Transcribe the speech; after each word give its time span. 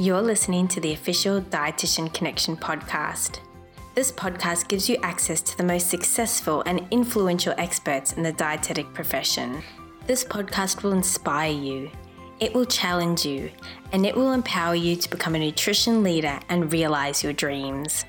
You're 0.00 0.22
listening 0.22 0.66
to 0.68 0.80
the 0.80 0.94
official 0.94 1.42
Dietitian 1.42 2.10
Connection 2.14 2.56
podcast. 2.56 3.40
This 3.94 4.10
podcast 4.10 4.66
gives 4.66 4.88
you 4.88 4.96
access 5.02 5.42
to 5.42 5.58
the 5.58 5.62
most 5.62 5.90
successful 5.90 6.62
and 6.64 6.86
influential 6.90 7.52
experts 7.58 8.14
in 8.14 8.22
the 8.22 8.32
dietetic 8.32 8.94
profession. 8.94 9.62
This 10.06 10.24
podcast 10.24 10.82
will 10.82 10.92
inspire 10.92 11.52
you, 11.52 11.90
it 12.38 12.54
will 12.54 12.64
challenge 12.64 13.26
you, 13.26 13.50
and 13.92 14.06
it 14.06 14.16
will 14.16 14.32
empower 14.32 14.74
you 14.74 14.96
to 14.96 15.10
become 15.10 15.34
a 15.34 15.38
nutrition 15.38 16.02
leader 16.02 16.40
and 16.48 16.72
realize 16.72 17.22
your 17.22 17.34
dreams. 17.34 18.06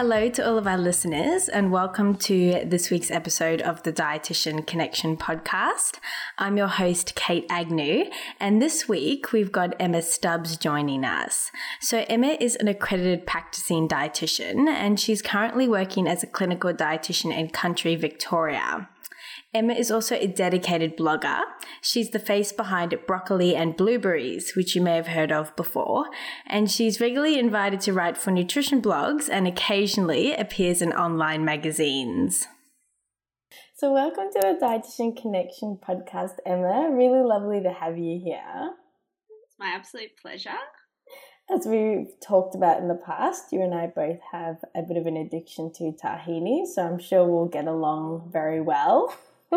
Hello 0.00 0.30
to 0.30 0.48
all 0.48 0.56
of 0.56 0.66
our 0.66 0.78
listeners, 0.78 1.46
and 1.50 1.70
welcome 1.70 2.16
to 2.16 2.64
this 2.64 2.88
week's 2.88 3.10
episode 3.10 3.60
of 3.60 3.82
the 3.82 3.92
Dietitian 3.92 4.66
Connection 4.66 5.14
podcast. 5.14 5.98
I'm 6.38 6.56
your 6.56 6.68
host, 6.68 7.14
Kate 7.16 7.44
Agnew, 7.50 8.06
and 8.40 8.62
this 8.62 8.88
week 8.88 9.30
we've 9.32 9.52
got 9.52 9.76
Emma 9.78 10.00
Stubbs 10.00 10.56
joining 10.56 11.04
us. 11.04 11.52
So, 11.82 12.06
Emma 12.08 12.38
is 12.40 12.56
an 12.56 12.68
accredited 12.68 13.26
practicing 13.26 13.86
dietitian, 13.86 14.68
and 14.68 14.98
she's 14.98 15.20
currently 15.20 15.68
working 15.68 16.08
as 16.08 16.22
a 16.22 16.26
clinical 16.26 16.72
dietitian 16.72 17.36
in 17.36 17.50
country 17.50 17.94
Victoria. 17.94 18.88
Emma 19.52 19.72
is 19.72 19.90
also 19.90 20.14
a 20.14 20.28
dedicated 20.28 20.96
blogger. 20.96 21.40
She's 21.82 22.10
the 22.10 22.20
face 22.20 22.52
behind 22.52 22.96
Broccoli 23.04 23.56
and 23.56 23.76
Blueberries, 23.76 24.54
which 24.54 24.76
you 24.76 24.80
may 24.80 24.94
have 24.94 25.08
heard 25.08 25.32
of 25.32 25.56
before, 25.56 26.06
and 26.46 26.70
she's 26.70 27.00
regularly 27.00 27.36
invited 27.36 27.80
to 27.80 27.92
write 27.92 28.16
for 28.16 28.30
nutrition 28.30 28.80
blogs 28.80 29.28
and 29.28 29.48
occasionally 29.48 30.34
appears 30.34 30.80
in 30.80 30.92
online 30.92 31.44
magazines. 31.44 32.46
So, 33.74 33.92
welcome 33.92 34.28
to 34.34 34.38
the 34.40 34.64
Dietitian 34.64 35.20
Connection 35.20 35.80
podcast, 35.82 36.34
Emma. 36.46 36.88
Really 36.92 37.24
lovely 37.24 37.60
to 37.60 37.72
have 37.72 37.98
you 37.98 38.20
here. 38.22 38.74
It's 39.48 39.58
my 39.58 39.72
absolute 39.74 40.10
pleasure. 40.22 40.60
As 41.52 41.66
we've 41.66 42.06
talked 42.24 42.54
about 42.54 42.78
in 42.78 42.86
the 42.86 42.94
past, 42.94 43.46
you 43.50 43.62
and 43.62 43.74
I 43.74 43.88
both 43.88 44.20
have 44.30 44.58
a 44.76 44.82
bit 44.82 44.96
of 44.96 45.06
an 45.06 45.16
addiction 45.16 45.72
to 45.72 45.92
tahini, 46.00 46.66
so 46.72 46.86
I'm 46.86 47.00
sure 47.00 47.26
we'll 47.26 47.48
get 47.48 47.66
along 47.66 48.30
very 48.32 48.60
well 48.60 49.12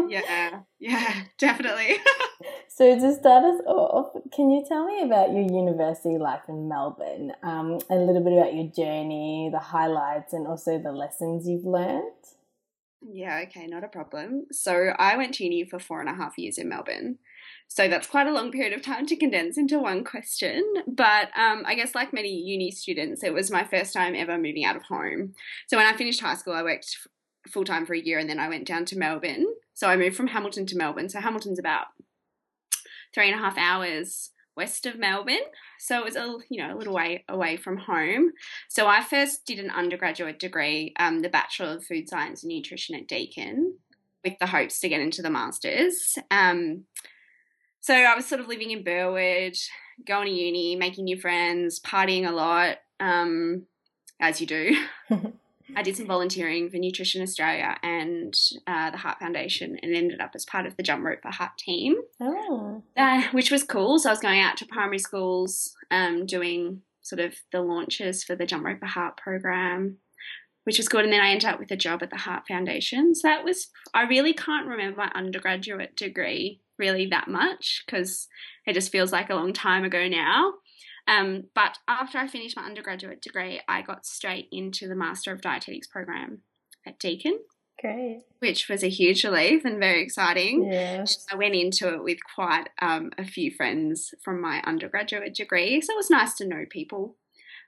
yeah, 0.09 0.61
yeah, 0.79 1.23
definitely. 1.37 1.97
so 2.67 2.99
to 2.99 3.13
start 3.13 3.43
us 3.43 3.61
off, 3.65 4.13
can 4.33 4.49
you 4.49 4.63
tell 4.67 4.85
me 4.85 5.01
about 5.01 5.31
your 5.31 5.41
university 5.41 6.17
life 6.17 6.43
in 6.47 6.67
Melbourne? 6.67 7.33
Um, 7.43 7.79
a 7.89 7.95
little 7.95 8.23
bit 8.23 8.33
about 8.33 8.53
your 8.53 8.67
journey, 8.67 9.49
the 9.51 9.59
highlights, 9.59 10.33
and 10.33 10.47
also 10.47 10.79
the 10.79 10.91
lessons 10.91 11.47
you've 11.47 11.65
learned. 11.65 12.03
Yeah, 13.01 13.43
okay, 13.47 13.67
not 13.67 13.83
a 13.83 13.89
problem. 13.89 14.45
So 14.51 14.93
I 14.97 15.17
went 15.17 15.33
to 15.35 15.43
uni 15.43 15.65
for 15.65 15.77
four 15.77 15.99
and 15.99 16.09
a 16.09 16.13
half 16.13 16.37
years 16.37 16.57
in 16.57 16.69
Melbourne. 16.69 17.19
So 17.67 17.87
that's 17.87 18.07
quite 18.07 18.27
a 18.27 18.31
long 18.31 18.51
period 18.51 18.73
of 18.73 18.81
time 18.81 19.05
to 19.07 19.15
condense 19.15 19.57
into 19.57 19.79
one 19.79 20.03
question. 20.03 20.63
But 20.87 21.29
um, 21.37 21.63
I 21.65 21.75
guess, 21.75 21.95
like 21.95 22.13
many 22.13 22.29
uni 22.29 22.71
students, 22.71 23.23
it 23.23 23.33
was 23.33 23.51
my 23.51 23.63
first 23.63 23.93
time 23.93 24.15
ever 24.15 24.37
moving 24.37 24.63
out 24.63 24.75
of 24.75 24.83
home. 24.83 25.33
So 25.67 25.77
when 25.77 25.85
I 25.85 25.97
finished 25.97 26.21
high 26.21 26.35
school, 26.35 26.53
I 26.53 26.63
worked 26.63 26.97
full 27.49 27.65
time 27.65 27.85
for 27.85 27.93
a 27.93 27.99
year 27.99 28.19
and 28.19 28.29
then 28.29 28.39
I 28.39 28.47
went 28.47 28.67
down 28.67 28.85
to 28.85 28.97
Melbourne. 28.97 29.45
So 29.73 29.87
I 29.87 29.97
moved 29.97 30.15
from 30.15 30.27
Hamilton 30.27 30.65
to 30.67 30.77
Melbourne. 30.77 31.09
So 31.09 31.19
Hamilton's 31.19 31.59
about 31.59 31.87
three 33.13 33.29
and 33.29 33.39
a 33.39 33.43
half 33.43 33.57
hours 33.57 34.31
west 34.55 34.85
of 34.85 34.99
Melbourne. 34.99 35.37
So 35.79 35.99
it 35.99 36.05
was 36.05 36.15
a 36.15 36.37
you 36.49 36.61
know 36.61 36.75
a 36.75 36.77
little 36.77 36.93
way 36.93 37.23
away 37.27 37.57
from 37.57 37.77
home. 37.77 38.33
So 38.69 38.87
I 38.87 39.01
first 39.01 39.45
did 39.45 39.59
an 39.59 39.71
undergraduate 39.71 40.39
degree, 40.39 40.93
um, 40.99 41.21
the 41.21 41.29
Bachelor 41.29 41.67
of 41.67 41.85
Food 41.85 42.09
Science 42.09 42.43
and 42.43 42.51
Nutrition 42.51 42.95
at 42.95 43.07
Deakin, 43.07 43.75
with 44.23 44.37
the 44.39 44.47
hopes 44.47 44.79
to 44.79 44.89
get 44.89 45.01
into 45.01 45.21
the 45.21 45.29
masters. 45.29 46.17
Um, 46.31 46.85
so 47.81 47.93
I 47.93 48.15
was 48.15 48.25
sort 48.25 48.41
of 48.41 48.47
living 48.47 48.71
in 48.71 48.83
Burwood, 48.83 49.57
going 50.07 50.27
to 50.27 50.33
uni, 50.33 50.75
making 50.75 51.05
new 51.05 51.19
friends, 51.19 51.79
partying 51.81 52.27
a 52.27 52.31
lot, 52.31 52.77
um, 52.99 53.63
as 54.21 54.39
you 54.39 54.47
do. 54.47 54.77
I 55.75 55.83
did 55.83 55.97
some 55.97 56.07
volunteering 56.07 56.69
for 56.69 56.77
Nutrition 56.77 57.21
Australia 57.21 57.77
and 57.83 58.37
uh, 58.67 58.91
the 58.91 58.97
Heart 58.97 59.19
Foundation 59.19 59.77
and 59.81 59.95
ended 59.95 60.21
up 60.21 60.31
as 60.35 60.45
part 60.45 60.65
of 60.65 60.77
the 60.77 60.83
Jump 60.83 61.03
Rope 61.03 61.21
for 61.21 61.31
Heart 61.31 61.57
team, 61.57 61.95
oh. 62.21 62.83
uh, 62.97 63.23
which 63.31 63.51
was 63.51 63.63
cool. 63.63 63.99
So 63.99 64.09
I 64.09 64.11
was 64.11 64.19
going 64.19 64.39
out 64.39 64.57
to 64.57 64.65
primary 64.65 64.99
schools 64.99 65.75
um, 65.91 66.25
doing 66.25 66.81
sort 67.01 67.19
of 67.19 67.35
the 67.51 67.61
launches 67.61 68.23
for 68.23 68.35
the 68.35 68.45
Jump 68.45 68.65
Rope 68.65 68.79
for 68.79 68.85
Heart 68.85 69.17
program, 69.17 69.97
which 70.63 70.77
was 70.77 70.87
good. 70.87 71.03
And 71.03 71.13
then 71.13 71.21
I 71.21 71.29
ended 71.29 71.49
up 71.49 71.59
with 71.59 71.71
a 71.71 71.77
job 71.77 72.01
at 72.01 72.09
the 72.09 72.17
Heart 72.17 72.43
Foundation. 72.47 73.13
So 73.15 73.27
that 73.27 73.43
was, 73.43 73.67
I 73.93 74.03
really 74.03 74.33
can't 74.33 74.67
remember 74.67 74.97
my 74.97 75.11
undergraduate 75.13 75.95
degree 75.95 76.61
really 76.79 77.05
that 77.07 77.27
much 77.27 77.83
because 77.85 78.27
it 78.65 78.73
just 78.73 78.91
feels 78.91 79.11
like 79.11 79.29
a 79.29 79.35
long 79.35 79.53
time 79.53 79.83
ago 79.83 80.07
now. 80.07 80.53
Um, 81.07 81.45
but 81.53 81.77
after 81.87 82.17
I 82.17 82.27
finished 82.27 82.55
my 82.55 82.63
undergraduate 82.63 83.21
degree, 83.21 83.61
I 83.67 83.81
got 83.81 84.05
straight 84.05 84.47
into 84.51 84.87
the 84.87 84.95
Master 84.95 85.31
of 85.31 85.41
Dietetics 85.41 85.87
program 85.87 86.39
at 86.85 86.99
Deakin. 86.99 87.39
Great. 87.81 88.21
Which 88.39 88.69
was 88.69 88.83
a 88.83 88.89
huge 88.89 89.23
relief 89.23 89.65
and 89.65 89.79
very 89.79 90.01
exciting. 90.01 90.65
Yes. 90.71 91.25
I 91.31 91.35
went 91.35 91.55
into 91.55 91.93
it 91.93 92.03
with 92.03 92.19
quite 92.35 92.69
um, 92.81 93.11
a 93.17 93.25
few 93.25 93.51
friends 93.51 94.13
from 94.23 94.41
my 94.41 94.61
undergraduate 94.65 95.33
degree, 95.33 95.81
so 95.81 95.93
it 95.93 95.97
was 95.97 96.09
nice 96.09 96.35
to 96.35 96.47
know 96.47 96.63
people. 96.69 97.17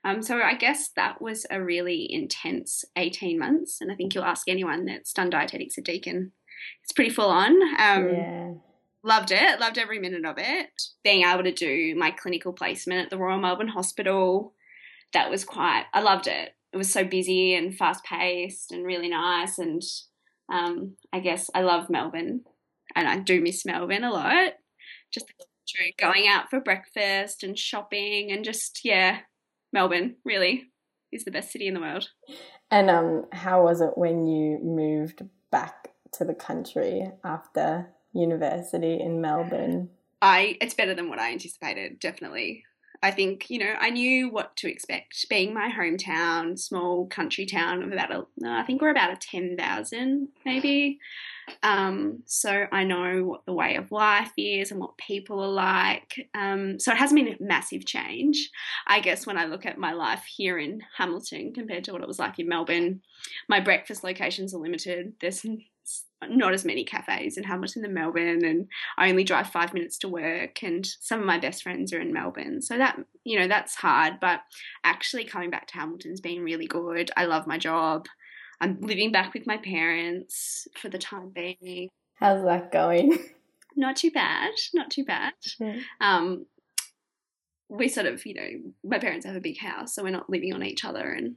Um, 0.04 0.22
so 0.22 0.40
I 0.40 0.54
guess 0.54 0.88
that 0.96 1.20
was 1.20 1.46
a 1.50 1.62
really 1.62 2.06
intense 2.08 2.84
18 2.96 3.38
months, 3.38 3.80
and 3.80 3.90
I 3.90 3.96
think 3.96 4.14
you'll 4.14 4.24
ask 4.24 4.48
anyone 4.48 4.86
that's 4.86 5.12
done 5.12 5.30
dietetics 5.30 5.76
at 5.76 5.84
Deakin. 5.84 6.32
It's 6.82 6.92
pretty 6.92 7.10
full 7.10 7.28
on. 7.28 7.52
Um, 7.78 8.08
yeah 8.08 8.52
loved 9.06 9.30
it, 9.30 9.60
loved 9.60 9.78
every 9.78 10.00
minute 10.00 10.26
of 10.26 10.34
it. 10.36 10.82
Being 11.04 11.24
able 11.24 11.44
to 11.44 11.52
do 11.52 11.94
my 11.96 12.10
clinical 12.10 12.52
placement 12.52 13.04
at 13.04 13.10
the 13.10 13.16
Royal 13.16 13.38
Melbourne 13.38 13.68
Hospital, 13.68 14.52
that 15.12 15.30
was 15.30 15.44
quite, 15.44 15.84
I 15.94 16.00
loved 16.00 16.26
it. 16.26 16.50
It 16.72 16.76
was 16.76 16.92
so 16.92 17.04
busy 17.04 17.54
and 17.54 17.74
fast 17.74 18.04
paced 18.04 18.72
and 18.72 18.84
really 18.84 19.08
nice. 19.08 19.58
And 19.58 19.80
um, 20.52 20.96
I 21.12 21.20
guess 21.20 21.48
I 21.54 21.62
love 21.62 21.88
Melbourne 21.88 22.42
and 22.94 23.08
I 23.08 23.20
do 23.20 23.40
miss 23.40 23.64
Melbourne 23.64 24.04
a 24.04 24.10
lot. 24.10 24.54
Just 25.14 25.32
going 25.98 26.26
out 26.26 26.50
for 26.50 26.60
breakfast 26.60 27.44
and 27.44 27.56
shopping 27.56 28.32
and 28.32 28.44
just, 28.44 28.80
yeah, 28.84 29.20
Melbourne 29.72 30.16
really 30.24 30.64
is 31.12 31.24
the 31.24 31.30
best 31.30 31.52
city 31.52 31.68
in 31.68 31.74
the 31.74 31.80
world. 31.80 32.08
And 32.72 32.90
um, 32.90 33.26
how 33.30 33.62
was 33.62 33.80
it 33.80 33.96
when 33.96 34.26
you 34.26 34.58
moved 34.62 35.22
back 35.52 35.90
to 36.14 36.24
the 36.24 36.34
country 36.34 37.08
after 37.24 37.88
university 38.16 39.00
in 39.00 39.20
Melbourne? 39.20 39.90
I 40.22 40.56
it's 40.60 40.74
better 40.74 40.94
than 40.94 41.08
what 41.08 41.18
I 41.18 41.32
anticipated, 41.32 42.00
definitely. 42.00 42.64
I 43.02 43.10
think, 43.10 43.50
you 43.50 43.58
know, 43.58 43.74
I 43.78 43.90
knew 43.90 44.30
what 44.30 44.56
to 44.56 44.70
expect. 44.70 45.28
Being 45.28 45.52
my 45.52 45.70
hometown, 45.70 46.58
small 46.58 47.06
country 47.06 47.46
town 47.46 47.82
of 47.82 47.92
about 47.92 48.10
a, 48.10 48.24
I 48.46 48.62
think 48.62 48.80
we're 48.80 48.90
about 48.90 49.12
a 49.12 49.16
10,000 49.16 50.28
maybe. 50.44 50.98
Um, 51.62 52.22
so 52.26 52.66
I 52.72 52.84
know 52.84 53.22
what 53.24 53.46
the 53.46 53.52
way 53.52 53.76
of 53.76 53.92
life 53.92 54.32
is 54.36 54.70
and 54.70 54.80
what 54.80 54.98
people 54.98 55.40
are 55.40 55.48
like. 55.48 56.28
Um, 56.34 56.80
so 56.80 56.90
it 56.90 56.98
hasn't 56.98 57.22
been 57.22 57.34
a 57.34 57.42
massive 57.42 57.86
change. 57.86 58.50
I 58.86 59.00
guess 59.00 59.26
when 59.26 59.38
I 59.38 59.44
look 59.44 59.66
at 59.66 59.78
my 59.78 59.92
life 59.92 60.24
here 60.24 60.58
in 60.58 60.80
Hamilton 60.96 61.52
compared 61.52 61.84
to 61.84 61.92
what 61.92 62.02
it 62.02 62.08
was 62.08 62.18
like 62.18 62.38
in 62.38 62.48
Melbourne, 62.48 63.02
my 63.48 63.60
breakfast 63.60 64.02
locations 64.02 64.54
are 64.54 64.60
limited. 64.60 65.12
There's 65.20 65.46
not 66.28 66.54
as 66.54 66.64
many 66.64 66.84
cafes 66.84 67.36
in 67.36 67.44
Hamilton 67.44 67.82
than 67.82 67.94
Melbourne, 67.94 68.44
and 68.44 68.68
I 68.96 69.10
only 69.10 69.24
drive 69.24 69.48
five 69.48 69.74
minutes 69.74 69.98
to 69.98 70.08
work. 70.08 70.62
And 70.62 70.86
some 71.00 71.20
of 71.20 71.26
my 71.26 71.38
best 71.38 71.62
friends 71.62 71.92
are 71.92 72.00
in 72.00 72.12
Melbourne, 72.12 72.62
so 72.62 72.78
that 72.78 72.98
you 73.24 73.38
know 73.38 73.48
that's 73.48 73.74
hard. 73.74 74.14
But 74.20 74.40
actually, 74.84 75.24
coming 75.24 75.50
back 75.50 75.66
to 75.68 75.74
Hamilton's 75.74 76.20
been 76.20 76.42
really 76.42 76.66
good. 76.66 77.10
I 77.16 77.26
love 77.26 77.46
my 77.46 77.58
job. 77.58 78.06
I'm 78.60 78.80
living 78.80 79.12
back 79.12 79.34
with 79.34 79.46
my 79.46 79.58
parents 79.58 80.66
for 80.80 80.88
the 80.88 80.98
time 80.98 81.32
being. 81.34 81.88
How's 82.14 82.42
that 82.44 82.72
going? 82.72 83.18
Not 83.76 83.96
too 83.96 84.10
bad. 84.10 84.54
Not 84.72 84.90
too 84.90 85.04
bad. 85.04 85.34
Mm. 85.60 85.82
Um, 86.00 86.46
we 87.68 87.88
sort 87.88 88.06
of, 88.06 88.24
you 88.24 88.32
know, 88.32 88.48
my 88.84 88.98
parents 88.98 89.26
have 89.26 89.36
a 89.36 89.40
big 89.40 89.58
house, 89.58 89.94
so 89.94 90.02
we're 90.02 90.10
not 90.10 90.30
living 90.30 90.54
on 90.54 90.62
each 90.62 90.84
other, 90.84 91.12
and 91.12 91.34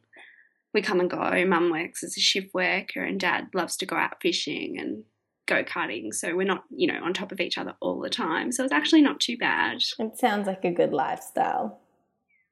we 0.74 0.82
come 0.82 1.00
and 1.00 1.10
go. 1.10 1.46
Mum 1.46 1.72
works 1.72 2.04
as 2.04 2.18
a 2.18 2.22
shift 2.22 2.54
worker, 2.54 3.04
and 3.04 3.20
Dad 3.20 3.48
loves 3.54 3.76
to 3.78 3.86
go 3.86 3.96
out 3.96 4.22
fishing 4.22 4.78
and 4.80 5.04
go 5.48 5.64
karting. 5.64 6.14
So 6.14 6.36
we're 6.36 6.46
not, 6.46 6.64
you 6.70 6.88
know, 6.88 7.04
on 7.04 7.14
top 7.14 7.32
of 7.32 7.40
each 7.40 7.58
other 7.58 7.74
all 7.82 8.00
the 8.00 8.10
time. 8.10 8.52
So 8.52 8.64
it's 8.64 8.74
actually 8.74 9.02
not 9.02 9.20
too 9.20 9.38
bad. 9.38 9.80
It 9.98 10.18
sounds 10.18 10.48
like 10.48 10.64
a 10.64 10.72
good 10.72 10.94
lifestyle. 10.94 11.82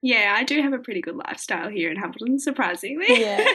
Yeah, 0.02 0.34
I 0.36 0.44
do 0.44 0.62
have 0.62 0.74
a 0.74 0.80
pretty 0.80 1.02
good 1.02 1.16
lifestyle 1.16 1.70
here 1.70 1.90
in 1.92 1.98
Hamilton, 1.98 2.40
surprisingly. 2.40 3.06
Yeah. 3.22 3.46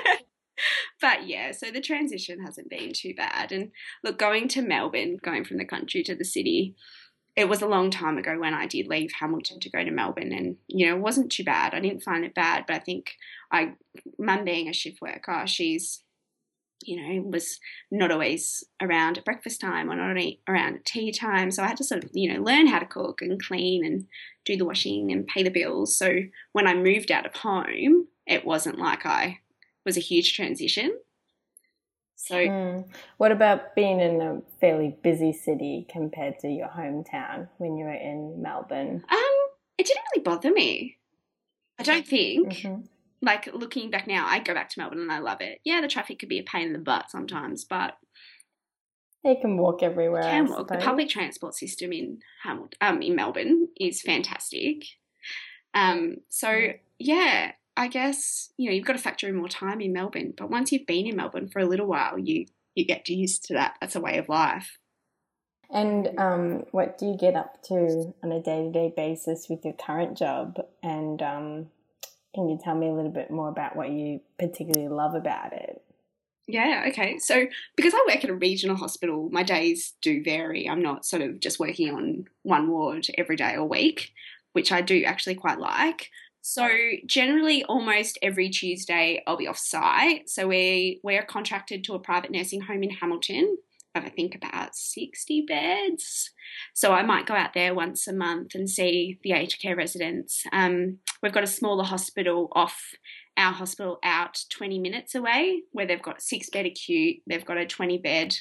but 1.01 1.27
yeah, 1.27 1.53
so 1.53 1.71
the 1.71 1.81
transition 1.81 2.45
hasn't 2.45 2.71
been 2.71 2.93
too 2.95 3.15
bad. 3.15 3.53
And 3.53 3.71
look, 4.03 4.19
going 4.19 4.49
to 4.49 4.63
Melbourne, 4.63 5.19
going 5.23 5.45
from 5.45 5.59
the 5.59 5.65
country 5.65 6.03
to 6.05 6.15
the 6.15 6.25
city, 6.25 6.75
it 7.35 7.49
was 7.49 7.63
a 7.63 7.67
long 7.67 7.91
time 7.91 8.19
ago 8.19 8.39
when 8.39 8.55
I 8.55 8.67
did 8.67 8.89
leave 8.89 9.11
Hamilton 9.19 9.59
to 9.61 9.71
go 9.71 9.83
to 9.83 9.91
Melbourne, 9.91 10.33
and 10.33 10.57
you 10.67 10.87
know, 10.87 10.97
it 10.97 11.01
wasn't 11.01 11.33
too 11.33 11.45
bad. 11.45 11.75
I 11.75 11.81
didn't 11.81 12.03
find 12.03 12.25
it 12.25 12.35
bad, 12.35 12.65
but 12.67 12.77
I 12.77 12.79
think 12.79 13.15
I, 13.51 13.73
mum 14.19 14.45
being 14.45 14.69
a 14.69 14.73
shift 14.73 15.01
worker, 15.01 15.45
she's 15.47 16.03
you 16.87 16.97
know, 16.97 17.23
was 17.29 17.59
not 17.91 18.11
always 18.11 18.65
around 18.81 19.19
at 19.19 19.25
breakfast 19.25 19.61
time 19.61 19.91
or 19.91 19.97
not 19.97 20.21
around 20.49 20.77
at 20.77 20.85
tea 20.85 21.13
time. 21.13 21.51
So 21.51 21.63
I 21.63 21.69
had 21.69 21.77
to 21.79 21.85
sort 21.85 22.05
of, 22.05 22.11
you 22.13 22.33
know, 22.33 22.43
learn 22.43 22.67
how 22.67 22.79
to 22.79 22.87
cook 22.87 23.23
and 23.23 23.43
clean 23.43 23.85
and 23.85 24.07
do 24.45 24.57
the 24.57 24.65
washing 24.65 25.13
and 25.13 25.27
pay 25.27 25.43
the 25.43 25.51
bills. 25.51 25.97
So 25.97 26.21
when 26.53 26.67
I 26.67 26.75
moved 26.75 27.11
out 27.11 27.27
of 27.27 27.37
home, 27.37 28.09
it 28.27 28.45
wasn't 28.45 28.79
like 28.79 29.07
I 29.07 29.39
was 29.85 29.97
a 29.97 30.01
huge 30.01 30.35
transition. 30.35 30.99
So, 32.25 32.37
mm. 32.37 32.85
what 33.17 33.33
about 33.33 33.75
being 33.75 34.01
in 34.01 34.21
a 34.21 34.41
fairly 34.61 34.97
busy 35.03 35.33
city 35.33 35.87
compared 35.91 36.39
to 36.41 36.49
your 36.49 36.69
hometown 36.69 37.49
when 37.59 37.77
you 37.77 37.85
were 37.85 37.93
in 37.93 38.41
Melbourne? 38.41 39.05
Um, 39.11 39.35
it 39.77 39.87
didn't 39.87 40.05
really 40.15 40.23
bother 40.23 40.53
me. 40.53 40.99
I 41.79 41.83
don't 41.83 42.07
think. 42.07 42.53
Mm-hmm 42.53 42.83
like 43.23 43.49
looking 43.55 43.91
back 43.91 44.09
now, 44.09 44.27
I 44.27 44.41
go 44.41 44.53
back 44.53 44.69
to 44.71 44.81
Melbourne 44.81 45.01
and 45.01 45.13
I 45.13 45.21
love 45.21 45.41
it. 45.41 45.61
Yeah, 45.65 45.81
the 45.81 45.89
traffic 45.89 46.19
could 46.19 46.29
be 46.29 46.41
a 46.41 46.43
pain 46.43 46.67
in 46.67 46.73
the 46.73 46.79
butt 46.81 47.11
sometimes, 47.11 47.65
but 47.65 47.97
you 49.25 49.37
can 49.41 49.57
walk 49.57 49.83
everywhere. 49.83 50.23
Can 50.23 50.51
walk. 50.51 50.69
The 50.69 50.79
public 50.79 51.09
transport 51.09 51.55
system 51.55 51.93
in 51.93 52.19
Hamilton, 52.43 52.77
um, 52.81 53.01
in 53.01 53.15
Melbourne 53.15 53.69
is 53.79 54.03
fantastic. 54.03 54.85
Um, 55.73 56.17
so 56.29 56.73
yeah, 56.99 57.53
I 57.77 57.89
guess 57.89 58.51
you 58.57 58.69
know 58.69 58.75
you've 58.75 58.87
got 58.87 58.95
to 58.95 58.99
factor 58.99 59.29
in 59.29 59.37
more 59.37 59.49
time 59.49 59.81
in 59.81 59.93
Melbourne, 59.93 60.35
but 60.37 60.51
once 60.51 60.73
you've 60.73 60.87
been 60.87 61.07
in 61.07 61.17
Melbourne 61.17 61.49
for 61.49 61.61
a 61.61 61.67
little 61.67 61.87
while, 61.87 62.19
you 62.19 62.47
you 62.75 62.85
get 62.85 63.09
used 63.09 63.45
to 63.47 63.55
that. 63.55 63.77
That's 63.81 63.97
a 63.97 64.01
way 64.01 64.19
of 64.19 64.29
life. 64.29 64.79
And 65.71 66.19
um, 66.19 66.65
what 66.71 66.99
do 66.99 67.07
you 67.07 67.17
get 67.17 67.35
up 67.35 67.63
to 67.65 68.15
on 68.23 68.31
a 68.31 68.43
day 68.43 68.65
to 68.65 68.71
day 68.71 68.93
basis 68.95 69.47
with 69.49 69.65
your 69.65 69.73
current 69.75 70.19
job? 70.19 70.59
And 70.83 71.23
um, 71.23 71.67
can 72.35 72.49
you 72.49 72.59
tell 72.63 72.75
me 72.75 72.89
a 72.89 72.93
little 72.93 73.11
bit 73.11 73.31
more 73.31 73.49
about 73.49 73.75
what 73.75 73.91
you 73.91 74.21
particularly 74.39 74.89
love 74.89 75.15
about 75.15 75.55
it? 75.55 75.83
Yeah, 76.47 76.87
okay. 76.89 77.19
So, 77.19 77.47
because 77.77 77.95
I 77.95 78.05
work 78.07 78.25
at 78.25 78.31
a 78.31 78.35
regional 78.35 78.77
hospital, 78.77 79.31
my 79.33 79.43
days 79.43 79.95
do 80.03 80.23
vary. 80.23 80.69
I'm 80.69 80.83
not 80.83 81.07
sort 81.07 81.23
of 81.23 81.41
just 81.41 81.61
working 81.61 81.95
on 81.95 82.27
one 82.43 82.69
ward 82.69 83.07
every 83.17 83.37
day 83.37 83.55
or 83.55 83.65
week, 83.65 84.13
which 84.53 84.73
I 84.73 84.83
do 84.83 85.05
actually 85.05 85.37
quite 85.37 85.59
like. 85.59 86.11
So, 86.43 86.69
generally, 87.07 87.65
almost 87.65 88.19
every 88.21 88.51
Tuesday, 88.51 89.23
I'll 89.27 89.37
be 89.37 89.47
off 89.47 89.59
site. 89.59 90.29
So, 90.29 90.49
we, 90.49 91.01
we're 91.03 91.23
contracted 91.23 91.85
to 91.85 91.95
a 91.95 92.01
private 92.01 92.33
nursing 92.33 92.63
home 92.63 92.83
in 92.83 92.91
Hamilton. 92.91 93.57
of 93.95 94.05
I 94.05 94.09
think 94.09 94.35
about 94.35 94.75
60 94.75 95.43
beds. 95.47 96.31
So 96.75 96.93
I 96.93 97.03
might 97.03 97.27
go 97.27 97.35
out 97.35 97.55
there 97.55 97.75
once 97.75 98.09
a 98.09 98.13
month 98.13 98.55
and 98.55 98.69
see 98.69 99.19
the 99.23 99.33
aged 99.33 99.63
care 99.63 99.77
residents. 99.77 100.43
Um, 100.53 100.99
we've 101.23 101.33
got 101.33 101.45
a 101.45 101.47
smaller 101.47 101.85
hospital 101.85 102.49
off 102.53 102.93
our 103.37 103.53
hospital 103.53 103.99
out 104.03 104.45
20 104.51 104.79
minutes 104.79 105.15
away 105.15 105.63
where 105.73 105.87
they've 105.87 106.03
got 106.03 106.23
six 106.23 106.51
bed 106.51 106.67
acute, 106.67 107.19
they've 107.27 107.45
got 107.45 107.57
a 107.57 107.67
20 107.67 107.99
bed 107.99 108.35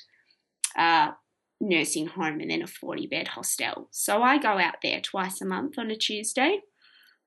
uh, 0.78 1.12
nursing 1.60 2.08
home, 2.08 2.40
and 2.40 2.50
then 2.52 2.62
a 2.62 2.68
40 2.68 3.08
bed 3.08 3.30
hostel. 3.30 3.88
So 3.92 4.24
I 4.24 4.38
go 4.38 4.58
out 4.58 4.76
there 4.82 5.02
twice 5.02 5.42
a 5.42 5.46
month 5.46 5.78
on 5.78 5.92
a 5.92 5.96
Tuesday. 5.96 6.60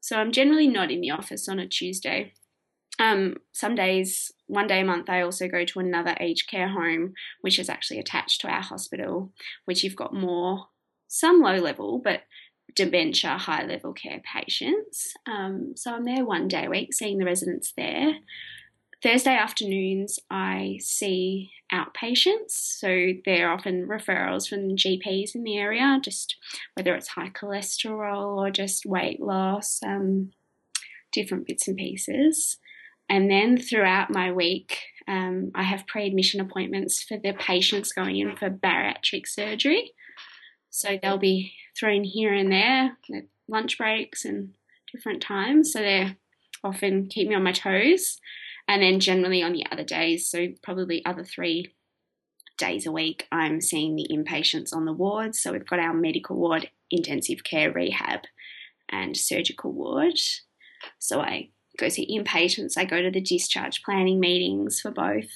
So 0.04 0.18
I'm 0.18 0.32
generally 0.32 0.66
not 0.66 0.90
in 0.90 1.00
the 1.00 1.12
office 1.12 1.48
on 1.48 1.58
a 1.58 1.66
Tuesday. 1.66 2.34
Um, 2.98 3.36
some 3.52 3.74
days, 3.74 4.30
one 4.48 4.66
day 4.66 4.82
a 4.82 4.84
month, 4.84 5.08
I 5.08 5.22
also 5.22 5.48
go 5.48 5.64
to 5.64 5.80
another 5.80 6.14
aged 6.20 6.46
care 6.46 6.68
home, 6.68 7.14
which 7.40 7.58
is 7.58 7.70
actually 7.70 8.00
attached 8.00 8.42
to 8.42 8.48
our 8.48 8.60
hospital, 8.60 9.32
which 9.64 9.82
you've 9.82 9.96
got 9.96 10.12
more, 10.12 10.66
some 11.08 11.40
low 11.40 11.56
level, 11.56 12.02
but 12.04 12.20
dementia, 12.76 13.38
high 13.38 13.64
level 13.64 13.94
care 13.94 14.20
patients. 14.30 15.14
Um, 15.26 15.72
so 15.74 15.94
I'm 15.94 16.04
there 16.04 16.26
one 16.26 16.48
day 16.48 16.66
a 16.66 16.70
week, 16.70 16.92
seeing 16.92 17.16
the 17.16 17.24
residents 17.24 17.72
there. 17.74 18.12
Thursday 19.04 19.36
afternoons, 19.36 20.18
I 20.30 20.78
see 20.80 21.52
outpatients. 21.70 22.52
So 22.52 23.10
they're 23.26 23.52
often 23.52 23.86
referrals 23.86 24.48
from 24.48 24.76
GPs 24.76 25.34
in 25.34 25.44
the 25.44 25.58
area, 25.58 26.00
just 26.02 26.36
whether 26.72 26.94
it's 26.94 27.08
high 27.08 27.28
cholesterol 27.28 28.38
or 28.38 28.50
just 28.50 28.86
weight 28.86 29.20
loss, 29.20 29.80
um, 29.84 30.30
different 31.12 31.46
bits 31.46 31.68
and 31.68 31.76
pieces. 31.76 32.56
And 33.10 33.30
then 33.30 33.58
throughout 33.58 34.10
my 34.10 34.32
week, 34.32 34.78
um, 35.06 35.50
I 35.54 35.64
have 35.64 35.86
pre 35.86 36.06
admission 36.06 36.40
appointments 36.40 37.02
for 37.02 37.18
the 37.18 37.34
patients 37.34 37.92
going 37.92 38.16
in 38.16 38.34
for 38.36 38.48
bariatric 38.48 39.28
surgery. 39.28 39.92
So 40.70 40.98
they'll 41.02 41.18
be 41.18 41.52
thrown 41.78 42.04
here 42.04 42.32
and 42.32 42.50
there 42.50 42.96
at 43.14 43.24
lunch 43.48 43.76
breaks 43.76 44.24
and 44.24 44.54
different 44.90 45.20
times. 45.20 45.74
So 45.74 45.80
they 45.80 46.16
often 46.64 47.08
keep 47.08 47.28
me 47.28 47.34
on 47.34 47.42
my 47.42 47.52
toes. 47.52 48.18
And 48.66 48.82
then 48.82 49.00
generally 49.00 49.42
on 49.42 49.52
the 49.52 49.66
other 49.70 49.84
days, 49.84 50.30
so 50.30 50.48
probably 50.62 51.04
other 51.04 51.24
three 51.24 51.74
days 52.56 52.86
a 52.86 52.92
week, 52.92 53.26
I'm 53.30 53.60
seeing 53.60 53.96
the 53.96 54.08
inpatients 54.10 54.74
on 54.74 54.84
the 54.84 54.92
wards. 54.92 55.42
So 55.42 55.52
we've 55.52 55.66
got 55.66 55.80
our 55.80 55.92
medical 55.92 56.36
ward, 56.36 56.70
intensive 56.90 57.44
care 57.44 57.72
rehab, 57.72 58.20
and 58.90 59.16
surgical 59.16 59.72
ward. 59.72 60.18
So 60.98 61.20
I 61.20 61.50
go 61.78 61.88
see 61.88 62.18
inpatients. 62.18 62.78
I 62.78 62.84
go 62.84 63.02
to 63.02 63.10
the 63.10 63.20
discharge 63.20 63.82
planning 63.82 64.20
meetings 64.20 64.80
for 64.80 64.90
both 64.90 65.30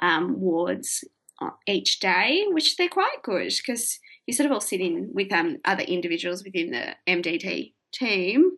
um, 0.00 0.40
wards 0.40 1.04
uh, 1.40 1.50
each 1.66 2.00
day, 2.00 2.44
which 2.50 2.76
they're 2.76 2.88
quite 2.88 3.22
good 3.22 3.52
because 3.56 3.98
you 4.26 4.34
sort 4.34 4.46
of 4.46 4.52
all 4.52 4.60
sit 4.60 4.80
in 4.80 5.10
with 5.12 5.32
um, 5.32 5.58
other 5.64 5.82
individuals 5.82 6.44
within 6.44 6.70
the 6.70 6.94
MDT 7.06 7.72
team. 7.92 8.52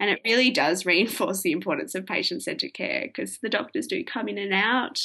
And 0.00 0.10
it 0.10 0.20
really 0.24 0.50
does 0.50 0.86
reinforce 0.86 1.42
the 1.42 1.52
importance 1.52 1.94
of 1.94 2.06
patient 2.06 2.42
centered 2.42 2.74
care 2.74 3.04
because 3.06 3.38
the 3.38 3.48
doctors 3.48 3.86
do 3.86 4.04
come 4.04 4.28
in 4.28 4.38
and 4.38 4.52
out 4.52 5.00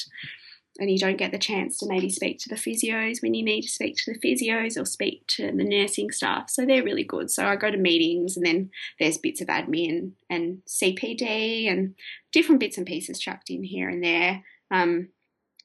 and 0.79 0.89
you 0.89 0.97
don't 0.97 1.17
get 1.17 1.31
the 1.31 1.37
chance 1.37 1.77
to 1.77 1.87
maybe 1.87 2.09
speak 2.09 2.39
to 2.39 2.49
the 2.49 2.55
physios 2.55 3.21
when 3.21 3.33
you 3.33 3.43
need 3.43 3.61
to 3.61 3.67
speak 3.67 3.95
to 3.95 4.13
the 4.13 4.19
physios 4.19 4.79
or 4.79 4.85
speak 4.85 5.25
to 5.27 5.51
the 5.51 5.63
nursing 5.63 6.09
staff. 6.09 6.49
So 6.49 6.65
they're 6.65 6.83
really 6.83 7.03
good. 7.03 7.29
So 7.29 7.45
I 7.45 7.55
go 7.55 7.69
to 7.69 7.77
meetings 7.77 8.35
and 8.35 8.45
then 8.45 8.71
there's 8.99 9.19
bits 9.19 9.41
of 9.41 9.47
admin 9.47 10.13
and 10.29 10.59
CPD 10.67 11.71
and 11.71 11.93
different 12.31 12.59
bits 12.59 12.77
and 12.77 12.87
pieces 12.87 13.19
chucked 13.19 13.49
in 13.51 13.63
here 13.63 13.87
and 13.87 14.03
there. 14.03 14.43
Um, 14.71 15.09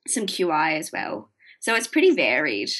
some 0.06 0.26
QI 0.26 0.78
as 0.78 0.92
well. 0.92 1.30
So 1.60 1.74
it's 1.74 1.88
pretty 1.88 2.10
varied. 2.10 2.70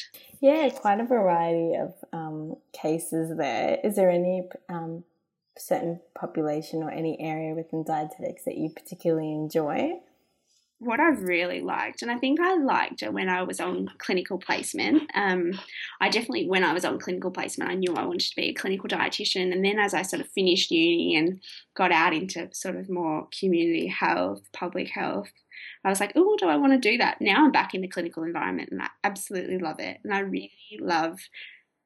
Yeah, 0.41 0.69
quite 0.71 1.01
a 1.01 1.05
variety 1.05 1.77
of 1.77 1.95
um, 2.13 2.57
cases 2.73 3.37
there. 3.37 3.79
Is 3.83 3.97
there 3.97 4.11
any 4.11 4.43
um, 4.69 5.05
certain 5.59 6.01
population 6.15 6.83
or 6.83 6.91
any 6.91 7.21
area 7.21 7.55
within 7.55 7.85
dietetics 7.85 8.45
that 8.45 8.57
you 8.57 8.71
particularly 8.71 9.33
enjoy? 9.33 10.01
what 10.81 11.01
I 11.01 11.09
really 11.09 11.61
liked, 11.61 12.03
and 12.03 12.11
I 12.11 12.19
think 12.19 12.41
I 12.41 12.55
liked 12.57 13.03
it 13.03 13.13
when 13.13 13.29
I 13.29 13.43
was 13.43 13.59
on 13.59 13.91
clinical 13.99 14.39
placement. 14.39 15.11
Um, 15.15 15.59
I 16.01 16.09
definitely, 16.09 16.49
when 16.49 16.63
I 16.63 16.73
was 16.73 16.85
on 16.85 17.01
clinical 17.01 17.33
placement, 17.33 17.71
I 17.71 17.75
knew 17.75 17.95
I 17.95 18.05
wanted 18.05 18.29
to 18.29 18.37
be 18.37 18.51
a 18.51 18.55
clinical 18.55 18.89
dietitian. 18.89 19.53
And 19.53 19.65
then 19.65 19.79
as 19.79 19.93
I 19.93 20.03
sort 20.03 20.21
of 20.21 20.29
finished 20.29 20.71
uni 20.71 21.17
and 21.17 21.41
got 21.75 21.91
out 21.91 22.15
into 22.15 22.49
sort 22.53 22.77
of 22.77 22.89
more 22.89 23.27
community 23.39 23.89
health, 23.89 24.43
public 24.53 24.89
health, 24.91 25.33
I 25.85 25.89
was 25.89 25.99
like, 25.99 26.13
oh, 26.15 26.37
do 26.39 26.49
I 26.49 26.57
want 26.57 26.73
to 26.73 26.91
do 26.91 26.97
that? 26.99 27.21
Now 27.21 27.45
I'm 27.45 27.53
back 27.53 27.75
in 27.75 27.81
the 27.81 27.89
clinical 27.89 28.23
environment 28.23 28.69
and 28.71 28.81
I 28.81 28.89
absolutely 29.03 29.59
love 29.59 29.81
it. 29.81 29.99
And 30.05 30.15
I 30.15 30.21
really 30.21 30.53
love 30.81 31.19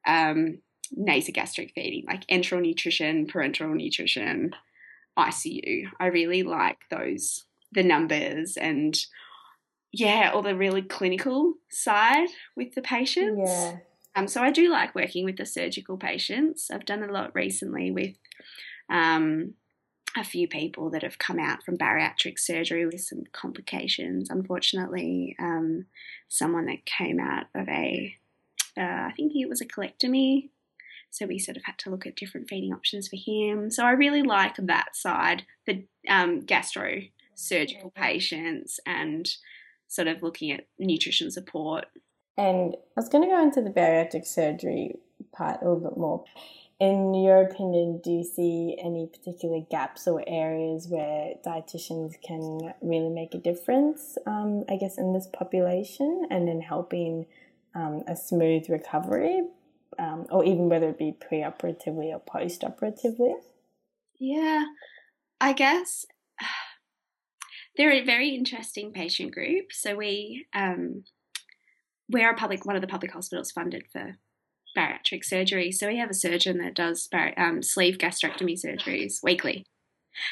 um, 0.07 0.59
nasogastric 0.99 1.73
feeding, 1.75 2.05
like 2.07 2.27
enteral 2.27 2.61
nutrition, 2.61 3.27
parenteral 3.27 3.75
nutrition, 3.75 4.55
ICU. 5.19 5.85
I 6.01 6.07
really 6.07 6.43
like 6.43 6.79
those 6.91 7.45
the 7.73 7.83
numbers 7.83 8.57
and 8.57 8.99
yeah, 9.93 10.31
all 10.33 10.43
the 10.43 10.57
really 10.57 10.83
clinical 10.83 11.55
side 11.71 12.29
with 12.57 12.75
the 12.75 12.83
patients. 12.83 13.51
Yeah. 13.51 13.77
Um, 14.15 14.27
so 14.27 14.43
I 14.43 14.51
do 14.51 14.71
like 14.71 14.95
working 14.95 15.25
with 15.25 15.37
the 15.37 15.47
surgical 15.47 15.97
patients. 15.97 16.71
I've 16.71 16.85
done 16.85 17.03
a 17.03 17.13
lot 17.13 17.35
recently 17.35 17.91
with 17.91 18.17
um, 18.91 19.55
a 20.17 20.25
few 20.25 20.49
people 20.49 20.91
that 20.91 21.03
have 21.03 21.19
come 21.19 21.39
out 21.39 21.63
from 21.63 21.77
bariatric 21.77 22.39
surgery 22.39 22.87
with 22.87 23.01
some 23.01 23.25
complications. 23.33 24.31
Unfortunately, 24.31 25.37
um, 25.39 25.87
someone 26.29 26.67
that 26.67 26.85
came 26.85 27.21
out 27.21 27.47
of 27.55 27.69
a, 27.69 28.15
uh, 28.77 29.09
I 29.09 29.13
think 29.17 29.33
it 29.35 29.49
was 29.49 29.61
a 29.61 29.67
colectomy. 29.67 30.51
So 31.13 31.27
we 31.27 31.39
sort 31.39 31.59
of 31.59 31.65
had 31.65 31.79
to 31.81 31.91
look 31.91 32.07
at 32.07 32.17
different 32.17 32.49
feeding 32.49 32.73
options 32.73 33.07
for 33.07 33.17
him. 33.17 33.71
So 33.71 33.85
I 33.85 33.91
really 33.91 34.23
like 34.23 34.57
that 34.57 34.97
side, 34.97 35.45
the 35.67 35.85
um, 36.09 36.41
gastro 36.41 37.03
surgical 37.35 37.91
patients 37.91 38.81
and 38.87 39.31
sort 39.89 40.09
of 40.09 40.23
looking 40.23 40.51
at 40.51 40.67
nutrition 40.79 41.31
support. 41.31 41.85
And 42.39 42.75
I 42.75 43.01
was 43.01 43.11
going 43.11 43.25
to 43.25 43.31
go 43.31 43.43
into 43.43 43.61
the 43.61 43.71
bariatric 43.71 44.27
surgery 44.27 44.97
part 45.33 45.61
a 45.61 45.69
little 45.69 45.81
bit 45.81 45.99
more. 45.99 46.25
In 46.81 47.13
your 47.15 47.43
opinion, 47.43 48.01
do 48.03 48.11
you 48.11 48.25
see 48.25 48.77
any 48.83 49.07
particular 49.07 49.61
gaps 49.71 50.09
or 50.09 50.25
areas 50.27 50.89
where 50.89 51.35
dietitians 51.47 52.15
can 52.27 52.73
really 52.81 53.11
make 53.11 53.35
a 53.35 53.39
difference, 53.39 54.17
um, 54.27 54.65
I 54.69 54.77
guess, 54.77 54.97
in 54.97 55.13
this 55.13 55.29
population 55.31 56.27
and 56.31 56.49
in 56.49 56.63
helping 56.63 57.27
um, 57.75 58.03
a 58.09 58.17
smooth 58.17 58.69
recovery, 58.71 59.43
um, 59.99 60.27
or 60.31 60.45
even 60.45 60.69
whether 60.69 60.89
it 60.89 60.99
be 60.99 61.13
pre-operatively 61.13 62.13
or 62.13 62.21
post-operatively? 62.21 63.35
Yeah, 64.19 64.65
I 65.41 65.53
guess 65.53 66.07
they're 67.77 67.93
a 67.93 68.05
very 68.05 68.31
interesting 68.31 68.93
patient 68.93 69.33
group. 69.33 69.73
So 69.73 69.97
we 69.97 70.47
um, 70.55 71.05
we're 72.09 72.31
a 72.31 72.37
public 72.37 72.65
one 72.65 72.77
of 72.77 72.83
the 72.83 72.89
public 72.89 73.13
hospitals 73.13 73.51
funded 73.51 73.85
for 73.93 74.19
bariatric 74.77 75.25
surgery. 75.25 75.73
So 75.73 75.89
we 75.89 75.99
have 75.99 76.11
a 76.11 76.15
surgeon 76.15 76.59
that 76.59 76.75
does 76.75 77.09
bar- 77.09 77.35
um, 77.37 77.63
sleeve 77.63 77.99
gastrectomy 77.99 78.59
surgeries 78.59 79.23
weekly. 79.23 79.65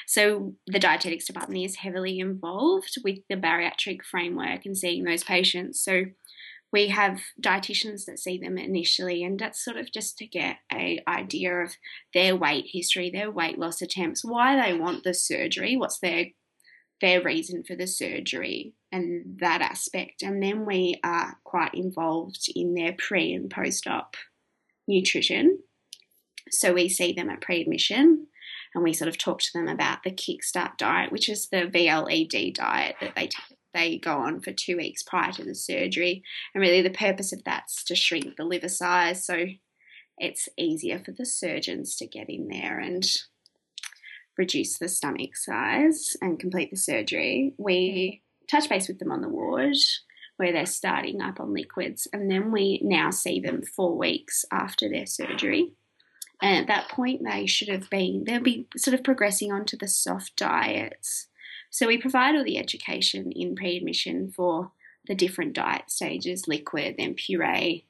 So 0.07 0.55
the 0.67 0.79
dietetics 0.79 1.27
department 1.27 1.65
is 1.65 1.77
heavily 1.77 2.19
involved 2.19 2.97
with 3.03 3.19
the 3.29 3.37
bariatric 3.37 4.03
framework 4.03 4.67
and 4.67 4.77
seeing 4.77 5.05
those 5.05 5.25
patients. 5.25 5.83
So 5.83 6.05
we 6.73 6.89
have 6.89 7.21
dietitians 7.41 8.05
that 8.05 8.19
see 8.19 8.39
them 8.39 8.57
initially, 8.57 9.25
and 9.25 9.39
that's 9.39 9.65
sort 9.65 9.77
of 9.77 9.91
just 9.91 10.17
to 10.19 10.27
get 10.27 10.59
a 10.73 11.01
idea 11.09 11.55
of 11.63 11.73
their 12.15 12.37
weight 12.37 12.67
history, 12.73 13.11
their 13.11 13.31
weight 13.31 13.59
loss 13.59 13.83
attempts, 13.83 14.25
why 14.25 14.61
they 14.61 14.77
want 14.77 15.03
the 15.03 15.15
surgery, 15.15 15.77
what's 15.77 15.99
their 15.99 16.27
their 17.01 17.23
reason 17.23 17.65
for 17.65 17.75
the 17.75 17.87
surgery, 17.87 18.75
and 18.93 19.39
that 19.41 19.63
aspect. 19.63 20.23
And 20.23 20.43
then 20.43 20.67
we 20.67 21.01
are 21.03 21.39
quite 21.45 21.75
involved 21.75 22.47
in 22.55 22.75
their 22.75 22.95
pre 22.97 23.33
and 23.33 23.51
post 23.51 23.87
op 23.87 24.17
nutrition. 24.87 25.61
So 26.51 26.73
we 26.73 26.89
see 26.89 27.13
them 27.13 27.31
at 27.31 27.41
pre 27.41 27.63
admission 27.63 28.27
and 28.75 28.85
we 28.85 28.93
sort 28.93 29.09
of 29.09 29.19
talk 29.19 29.41
to 29.41 29.53
them 29.53 29.69
about 29.69 30.03
the 30.05 30.13
Kickstart 30.13 30.77
diet, 30.77 31.11
which 31.11 31.29
is 31.29 31.49
the 31.49 31.63
VLED 31.73 32.55
diet 32.55 32.97
that 33.01 33.15
they 33.17 33.23
take 33.23 33.59
they 33.73 33.99
go 33.99 34.19
on 34.19 34.41
for 34.41 34.53
two 34.53 34.77
weeks 34.77 35.03
prior 35.03 35.33
to 35.33 35.45
the 35.45 35.55
surgery. 35.55 36.23
And 36.55 36.63
really, 36.63 36.83
the 36.83 36.91
purpose 36.91 37.33
of 37.33 37.45
that's 37.45 37.85
to 37.85 37.95
shrink 37.95 38.37
the 38.37 38.45
liver 38.45 38.69
size 38.69 39.25
so 39.25 39.47
it's 40.19 40.49
easier 40.59 41.01
for 41.03 41.13
the 41.13 41.25
surgeons 41.25 41.97
to 41.97 42.07
get 42.07 42.29
in 42.29 42.49
there 42.49 42.79
and 42.79 43.05
reduce 44.37 44.79
the 44.79 44.89
stomach 44.89 45.35
size 45.37 46.17
and 46.21 46.39
complete 46.39 46.71
the 46.71 46.77
surgery. 46.77 47.55
We 47.59 48.23
touch 48.49 48.69
base 48.69 48.89
with 48.89 48.99
them 48.99 49.13
on 49.13 49.23
the 49.23 49.29
ward 49.29 49.77
where 50.37 50.53
they're 50.53 50.67
starting 50.67 51.21
up 51.21 51.39
on 51.39 51.53
liquids, 51.53 52.09
and 52.15 52.31
then 52.31 52.51
we 52.51 52.81
now 52.83 53.11
see 53.11 53.41
them 53.41 53.63
four 53.63 53.97
weeks 53.97 54.45
after 54.51 54.89
their 54.89 55.05
surgery. 55.05 55.73
And 56.41 56.57
at 56.57 56.67
that 56.69 56.89
point, 56.89 57.21
they 57.23 57.45
should 57.45 57.69
have 57.69 57.91
been, 57.91 58.25
they'll 58.27 58.41
be 58.41 58.67
sort 58.75 58.95
of 58.95 59.05
progressing 59.05 59.53
onto 59.53 59.77
the 59.77 59.89
soft 59.89 60.37
diets 60.37 61.27
so 61.71 61.87
we 61.87 61.99
provide 61.99 62.35
all 62.35 62.45
the 62.45 62.59
education 62.59 63.33
in 63.33 63.55
pre-admission 63.55 64.33
for 64.33 64.73
the 65.07 65.15
different 65.15 65.55
diet 65.55 65.91
stages, 65.91 66.47
liquid, 66.47 66.97
then 66.99 67.15
puree, 67.15 67.87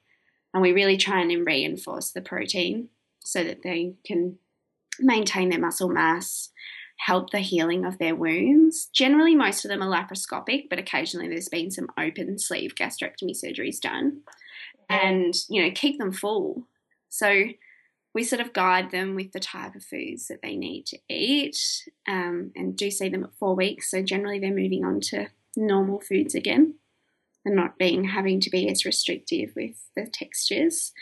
and 0.52 0.62
we 0.62 0.72
really 0.72 0.96
try 0.96 1.20
and 1.20 1.46
reinforce 1.46 2.10
the 2.10 2.20
protein 2.20 2.88
so 3.25 3.42
that 3.42 3.62
they 3.62 3.94
can 4.04 4.38
maintain 4.99 5.49
their 5.49 5.58
muscle 5.58 5.88
mass, 5.88 6.50
help 6.99 7.30
the 7.30 7.38
healing 7.38 7.84
of 7.84 7.99
their 7.99 8.14
wounds. 8.14 8.87
Generally, 8.92 9.34
most 9.34 9.64
of 9.64 9.70
them 9.70 9.82
are 9.82 9.88
laparoscopic, 9.88 10.68
but 10.68 10.78
occasionally 10.78 11.28
there's 11.28 11.49
been 11.49 11.70
some 11.70 11.88
open 11.99 12.38
sleeve 12.38 12.75
gastrectomy 12.75 13.32
surgeries 13.32 13.80
done, 13.80 14.20
and 14.88 15.34
you 15.49 15.62
know 15.62 15.70
keep 15.75 15.99
them 15.99 16.12
full. 16.12 16.66
So 17.08 17.44
we 18.14 18.25
sort 18.25 18.40
of 18.40 18.52
guide 18.52 18.90
them 18.90 19.14
with 19.14 19.33
the 19.33 19.40
type 19.40 19.75
of 19.75 19.85
foods 19.85 20.29
that 20.29 20.43
they 20.43 20.57
need 20.57 20.87
to 20.87 20.99
eat 21.09 21.88
um, 22.09 22.50
and 22.57 22.76
do 22.76 22.90
see 22.90 23.09
them 23.09 23.25
at 23.25 23.35
four 23.38 23.55
weeks. 23.55 23.90
So 23.90 24.02
generally 24.02 24.38
they're 24.38 24.50
moving 24.50 24.85
on 24.85 25.00
to 25.00 25.29
normal 25.57 26.00
foods 26.00 26.35
again 26.35 26.75
and 27.45 27.55
not 27.55 27.79
being 27.79 28.05
having 28.05 28.40
to 28.40 28.50
be 28.50 28.69
as 28.69 28.85
restrictive 28.85 29.52
with 29.55 29.76
the 29.97 30.07
textures. 30.07 30.93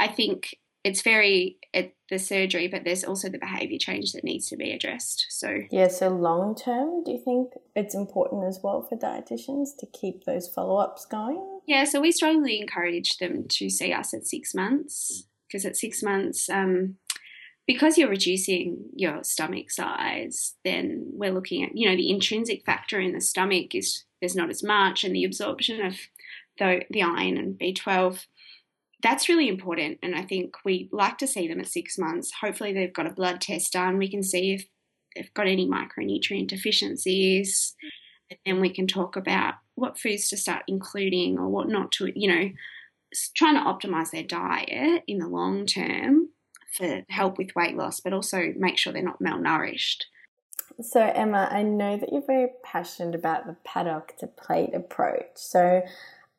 I 0.00 0.08
think 0.08 0.56
it's 0.82 1.02
very 1.02 1.58
at 1.74 1.92
the 2.10 2.18
surgery, 2.18 2.68
but 2.68 2.84
there's 2.84 3.02
also 3.02 3.28
the 3.28 3.38
behaviour 3.38 3.78
change 3.78 4.12
that 4.12 4.22
needs 4.22 4.48
to 4.48 4.56
be 4.56 4.72
addressed. 4.72 5.26
So 5.30 5.60
yeah, 5.70 5.88
so 5.88 6.08
long 6.08 6.54
term, 6.54 7.02
do 7.04 7.12
you 7.12 7.22
think 7.24 7.52
it's 7.74 7.94
important 7.94 8.44
as 8.44 8.60
well 8.62 8.82
for 8.82 8.96
dietitians 8.96 9.70
to 9.78 9.86
keep 9.86 10.24
those 10.24 10.48
follow 10.48 10.76
ups 10.76 11.04
going? 11.06 11.60
Yeah, 11.66 11.84
so 11.84 12.00
we 12.00 12.12
strongly 12.12 12.60
encourage 12.60 13.18
them 13.18 13.46
to 13.48 13.68
see 13.68 13.92
us 13.92 14.14
at 14.14 14.26
six 14.26 14.54
months 14.54 15.26
because 15.56 15.64
at 15.64 15.76
six 15.76 16.02
months, 16.02 16.50
um, 16.50 16.96
because 17.66 17.96
you're 17.96 18.10
reducing 18.10 18.76
your 18.94 19.24
stomach 19.24 19.70
size, 19.70 20.54
then 20.64 21.06
we're 21.14 21.32
looking 21.32 21.64
at, 21.64 21.74
you 21.74 21.88
know, 21.88 21.96
the 21.96 22.10
intrinsic 22.10 22.64
factor 22.66 23.00
in 23.00 23.12
the 23.12 23.20
stomach 23.22 23.74
is 23.74 24.04
there's 24.20 24.36
not 24.36 24.50
as 24.50 24.62
much, 24.62 25.02
and 25.02 25.14
the 25.14 25.24
absorption 25.24 25.80
of 25.84 25.94
the, 26.58 26.82
the 26.90 27.02
iron 27.02 27.38
and 27.38 27.58
B12, 27.58 28.26
that's 29.02 29.30
really 29.30 29.48
important. 29.48 29.98
And 30.02 30.14
I 30.14 30.22
think 30.22 30.56
we 30.64 30.90
like 30.92 31.16
to 31.18 31.26
see 31.26 31.48
them 31.48 31.60
at 31.60 31.68
six 31.68 31.96
months. 31.96 32.32
Hopefully, 32.42 32.74
they've 32.74 32.92
got 32.92 33.06
a 33.06 33.14
blood 33.14 33.40
test 33.40 33.72
done. 33.72 33.96
We 33.96 34.10
can 34.10 34.22
see 34.22 34.52
if 34.52 34.66
they've 35.14 35.34
got 35.34 35.46
any 35.46 35.66
micronutrient 35.66 36.48
deficiencies. 36.48 37.74
And 38.30 38.38
then 38.44 38.60
we 38.60 38.68
can 38.68 38.86
talk 38.86 39.16
about 39.16 39.54
what 39.74 39.98
foods 39.98 40.28
to 40.28 40.36
start 40.36 40.64
including 40.68 41.38
or 41.38 41.48
what 41.48 41.68
not 41.68 41.92
to, 41.92 42.12
you 42.14 42.28
know, 42.28 42.50
trying 43.34 43.54
to 43.54 43.60
optimize 43.60 44.10
their 44.10 44.22
diet 44.22 45.04
in 45.06 45.18
the 45.18 45.28
long 45.28 45.66
term 45.66 46.30
for 46.72 47.04
help 47.08 47.38
with 47.38 47.54
weight 47.56 47.76
loss, 47.76 48.00
but 48.00 48.12
also 48.12 48.52
make 48.56 48.78
sure 48.78 48.92
they're 48.92 49.02
not 49.02 49.22
malnourished. 49.22 50.04
So, 50.82 51.00
Emma, 51.00 51.48
I 51.50 51.62
know 51.62 51.96
that 51.96 52.12
you're 52.12 52.26
very 52.26 52.48
passionate 52.62 53.14
about 53.14 53.46
the 53.46 53.56
paddock 53.64 54.16
to 54.18 54.26
plate 54.26 54.74
approach. 54.74 55.30
So, 55.36 55.82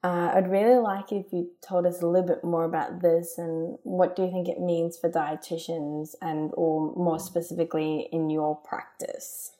uh, 0.04 0.32
I'd 0.36 0.52
really 0.52 0.78
like 0.78 1.12
if 1.12 1.34
you 1.34 1.50
told 1.68 1.88
us 1.88 2.02
a 2.02 2.08
little 2.08 2.28
bit 2.28 2.44
more 2.44 2.66
about 2.66 3.02
this 3.02 3.38
and 3.38 3.78
what 3.82 4.16
do 4.16 4.24
you 4.24 4.32
think 4.32 4.48
it 4.48 4.60
means 4.60 4.98
for 4.98 5.10
dietitians 5.10 6.14
and, 6.22 6.52
or 6.54 6.94
more 6.96 7.20
specifically, 7.20 8.08
in 8.12 8.30
your 8.30 8.56
practice. 8.58 9.54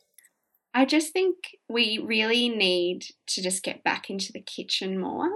I 0.76 0.86
just 0.86 1.12
think 1.12 1.58
we 1.68 1.98
really 1.98 2.50
need 2.50 3.06
to 3.28 3.42
just 3.42 3.64
get 3.64 3.84
back 3.84 4.12
into 4.12 4.32
the 4.32 4.42
kitchen 4.42 5.00
more 5.00 5.28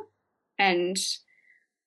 and 0.59 0.97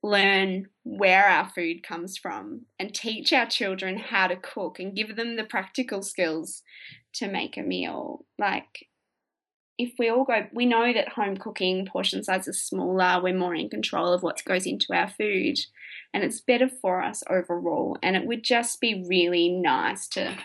learn 0.05 0.67
where 0.83 1.27
our 1.27 1.49
food 1.49 1.83
comes 1.83 2.19
from 2.19 2.67
and 2.79 2.95
teach 2.95 3.33
our 3.33 3.47
children 3.47 3.97
how 3.97 4.27
to 4.27 4.37
cook 4.37 4.79
and 4.79 4.95
give 4.95 5.17
them 5.17 5.37
the 5.37 5.45
practical 5.45 6.03
skills 6.03 6.63
to 7.15 7.27
make 7.27 7.57
a 7.57 7.63
meal. 7.63 8.27
Like, 8.39 8.89
if 9.79 9.95
we 9.99 10.11
all 10.11 10.25
go, 10.25 10.47
we 10.53 10.67
know 10.67 10.93
that 10.93 11.09
home 11.09 11.39
cooking 11.39 11.87
portion 11.87 12.23
size 12.23 12.47
is 12.47 12.63
smaller, 12.63 13.23
we're 13.23 13.35
more 13.35 13.55
in 13.55 13.71
control 13.71 14.13
of 14.13 14.23
what 14.23 14.45
goes 14.45 14.67
into 14.67 14.93
our 14.93 15.09
food, 15.09 15.57
and 16.13 16.23
it's 16.23 16.41
better 16.43 16.69
for 16.69 17.03
us 17.03 17.23
overall. 17.31 17.97
And 18.03 18.15
it 18.15 18.27
would 18.27 18.45
just 18.45 18.83
be 18.83 19.07
really 19.09 19.49
nice 19.49 20.07
to 20.09 20.37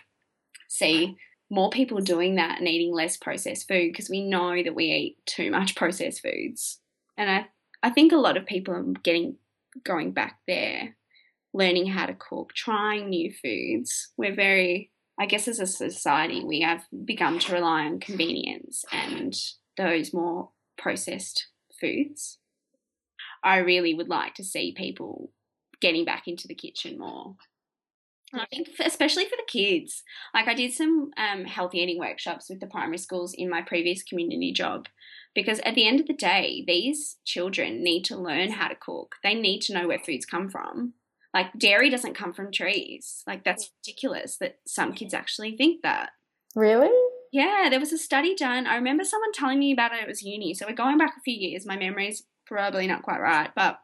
see 0.70 1.18
more 1.52 1.70
people 1.70 2.00
doing 2.00 2.36
that 2.36 2.60
and 2.60 2.68
eating 2.68 2.94
less 2.94 3.18
processed 3.18 3.68
food 3.68 3.92
because 3.92 4.10
we 4.10 4.24
know 4.24 4.64
that 4.64 4.76
we 4.76 4.86
eat 4.86 5.18
too 5.26 5.52
much 5.52 5.76
processed 5.76 6.22
foods. 6.22 6.80
And 7.18 7.30
I, 7.30 7.48
I 7.84 7.90
think 7.90 8.14
a 8.14 8.18
lot 8.18 8.38
of 8.38 8.46
people 8.46 8.74
are 8.74 8.84
getting 9.04 9.36
going 9.84 10.12
back 10.12 10.40
there, 10.48 10.96
learning 11.54 11.88
how 11.88 12.06
to 12.06 12.14
cook, 12.14 12.54
trying 12.54 13.10
new 13.10 13.32
foods. 13.32 14.10
We're 14.18 14.36
very, 14.36 14.92
I 15.20 15.26
guess, 15.26 15.48
as 15.48 15.60
a 15.60 15.68
society, 15.68 16.44
we 16.44 16.62
have 16.62 16.84
begun 17.06 17.40
to 17.40 17.54
rely 17.54 17.86
on 17.86 18.00
convenience 18.00 18.86
and 18.92 19.36
those 19.78 20.14
more 20.14 20.50
processed 20.78 21.48
foods. 21.80 22.38
I 23.44 23.58
really 23.58 23.94
would 23.94 24.10
like 24.10 24.36
to 24.36 24.44
see 24.44 24.74
people 24.74 25.32
getting 25.82 26.06
back 26.06 26.28
into 26.28 26.48
the 26.48 26.56
kitchen 26.56 26.98
more. 26.98 27.36
I 28.34 28.46
think, 28.46 28.70
especially 28.84 29.26
for 29.26 29.36
the 29.38 29.48
kids, 29.48 30.04
like 30.34 30.48
I 30.48 30.54
did 30.54 30.74
some 30.74 31.12
um, 31.18 31.46
healthy 31.46 31.80
eating 31.80 32.00
workshops 32.00 32.50
with 32.50 32.60
the 32.60 32.68
primary 32.68 32.98
schools 32.98 33.34
in 33.34 33.50
my 33.50 33.62
previous 33.62 34.04
community 34.04 34.52
job, 34.52 34.88
because 35.34 35.60
at 35.62 35.76
the 35.76 35.88
end 35.88 36.00
of 36.00 36.08
the 36.08 36.14
day, 36.14 36.64
these 36.68 37.18
children 37.26 37.84
need 37.84 38.04
to 38.06 38.18
learn 38.18 38.52
how 38.52 38.68
to 38.68 38.76
cook. 38.76 39.16
They 39.24 39.34
need 39.34 39.62
to 39.62 39.74
know 39.74 39.88
where 39.88 40.00
foods 40.00 40.26
come 40.26 40.50
from. 40.50 40.94
Like 41.34 41.58
dairy 41.58 41.90
doesn't 41.90 42.16
come 42.16 42.34
from 42.34 42.52
trees. 42.52 43.24
Like 43.28 43.44
that's 43.44 43.72
ridiculous 43.86 44.38
that 44.38 44.60
some 44.66 44.94
kids 44.94 45.14
actually 45.14 45.56
think 45.56 45.82
that. 45.84 46.12
Really? 46.56 46.92
Yeah, 47.32 47.68
there 47.70 47.80
was 47.80 47.94
a 47.94 47.98
study 47.98 48.36
done. 48.36 48.66
I 48.66 48.76
remember 48.76 49.04
someone 49.04 49.32
telling 49.32 49.60
me 49.60 49.72
about 49.72 49.94
it. 49.94 50.02
It 50.02 50.08
was 50.08 50.24
uni. 50.24 50.54
So 50.56 50.66
we're 50.68 50.74
going 50.74 50.98
back 50.98 51.14
a 51.18 51.22
few 51.22 51.36
years. 51.36 51.66
My 51.66 51.78
memory's 51.78 52.24
probably 52.48 52.88
not 52.88 53.04
quite 53.04 53.22
right, 53.22 53.52
but 53.56 53.80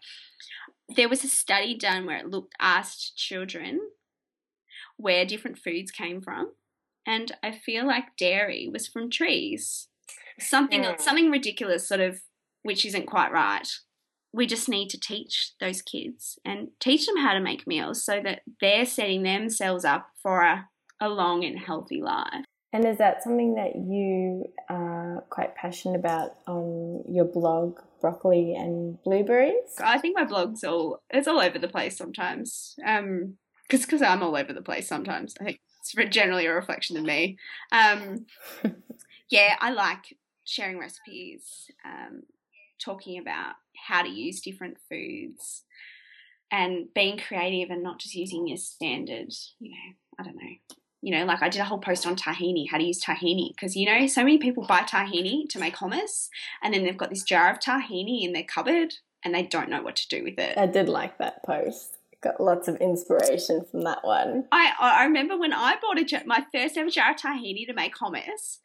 there 0.96 1.10
was 1.10 1.24
a 1.24 1.28
study 1.28 1.78
done 1.78 2.06
where 2.06 2.18
it 2.18 2.30
looked 2.30 2.56
asked 2.60 3.16
children 3.16 3.80
where 4.98 5.26
different 5.26 5.58
foods 5.58 5.92
came 5.92 6.22
from, 6.22 6.52
and 7.06 7.32
I 7.44 7.52
feel 7.52 7.86
like 7.86 8.18
dairy 8.18 8.70
was 8.72 8.88
from 8.88 9.10
trees. 9.10 9.88
Something 10.40 10.84
yeah. 10.84 10.98
something 10.98 11.32
ridiculous 11.32 11.88
sort 11.88 12.02
of 12.02 12.22
which 12.64 12.86
isn't 12.86 13.06
quite 13.06 13.32
right. 13.32 13.68
We 14.34 14.48
just 14.48 14.68
need 14.68 14.90
to 14.90 15.00
teach 15.00 15.52
those 15.62 15.82
kids 15.82 16.38
and 16.44 16.70
teach 16.80 17.06
them 17.06 17.18
how 17.18 17.34
to 17.34 17.40
make 17.40 17.68
meals 17.68 18.04
so 18.04 18.20
that 18.24 18.42
they're 18.60 18.86
setting 18.86 19.24
themselves 19.24 19.86
up 19.86 20.08
for 20.22 20.42
a, 20.42 20.68
a 21.00 21.08
long 21.08 21.46
and 21.46 21.58
healthy 21.58 22.02
life. 22.02 22.44
And 22.74 22.86
is 22.86 22.98
that 22.98 23.24
something 23.24 23.56
that 23.56 23.76
you 23.76 24.48
are 24.68 25.24
quite 25.30 25.56
passionate 25.56 25.98
about 25.98 26.32
on 26.46 27.04
your 27.08 27.24
blog 27.24 27.80
broccoli 28.02 28.54
and 28.54 29.02
blueberries? 29.04 29.76
I 29.80 30.00
think 30.00 30.18
my 30.18 30.26
blog's 30.26 30.64
all 30.64 31.00
it's 31.10 31.28
all 31.28 31.40
over 31.40 31.58
the 31.58 31.70
place 31.70 31.96
sometimes. 31.96 32.76
Um 32.86 33.38
because 33.68 33.86
because 33.86 34.02
i'm 34.02 34.24
all 34.24 34.36
over 34.36 34.54
the 34.54 34.62
place 34.62 34.88
sometimes 34.88 35.36
i 35.42 35.44
think 35.44 35.60
it's 35.80 35.94
generally 36.14 36.46
a 36.46 36.54
reflection 36.54 36.98
of 36.98 37.04
me 37.04 37.38
um 37.72 38.26
yeah 39.30 39.56
i 39.62 39.72
like 39.72 40.16
sharing 40.46 40.80
recipes, 40.80 41.70
um, 41.84 42.24
talking 42.80 43.20
about 43.20 43.56
how 43.88 44.04
to 44.04 44.10
use 44.10 44.42
different 44.42 44.78
foods, 44.90 45.64
and 46.52 46.88
being 46.94 47.18
creative 47.18 47.72
and 47.72 47.84
not 47.84 48.00
just 48.00 48.16
using 48.16 48.48
your 48.48 48.58
standard, 48.58 49.34
you 49.60 49.72
know, 49.72 49.94
I 50.20 50.24
don't 50.24 50.36
know. 50.36 50.78
You 51.02 51.16
know, 51.16 51.26
like 51.26 51.44
I 51.44 51.50
did 51.50 51.62
a 51.62 51.66
whole 51.66 51.78
post 51.78 52.08
on 52.08 52.16
tahini, 52.16 52.66
how 52.70 52.78
to 52.78 52.84
use 52.84 53.04
tahini, 53.04 53.50
because 53.50 53.76
you 53.76 53.86
know, 53.86 54.08
so 54.08 54.24
many 54.24 54.38
people 54.38 54.66
buy 54.66 54.82
tahini 54.82 55.48
to 55.50 55.60
make 55.60 55.76
hummus, 55.76 56.30
and 56.64 56.74
then 56.74 56.84
they've 56.84 56.98
got 56.98 57.10
this 57.10 57.24
jar 57.24 57.52
of 57.52 57.60
tahini 57.60 58.24
in 58.24 58.34
their 58.34 58.44
cupboard, 58.44 58.94
and 59.24 59.34
they 59.34 59.44
don't 59.44 59.70
know 59.70 59.84
what 59.84 59.96
to 59.98 60.08
do 60.08 60.24
with 60.24 60.40
it. 60.40 60.58
I 60.58 60.68
did 60.68 60.90
like 60.90 61.18
that 61.18 61.44
post. 61.44 61.98
Got 62.26 62.42
lots 62.42 62.68
of 62.68 62.78
inspiration 62.78 63.64
from 63.70 63.82
that 63.82 64.04
one. 64.04 64.46
I 64.52 64.74
I 64.80 65.06
remember 65.06 65.38
when 65.38 65.54
I 65.54 65.76
bought 65.80 66.00
a 66.00 66.24
my 66.26 66.44
first 66.52 66.76
ever 66.76 66.90
jar 66.90 67.12
of 67.12 67.18
tahini 67.18 67.68
to 67.68 67.74
make 67.74 67.96
hummus. 67.96 68.58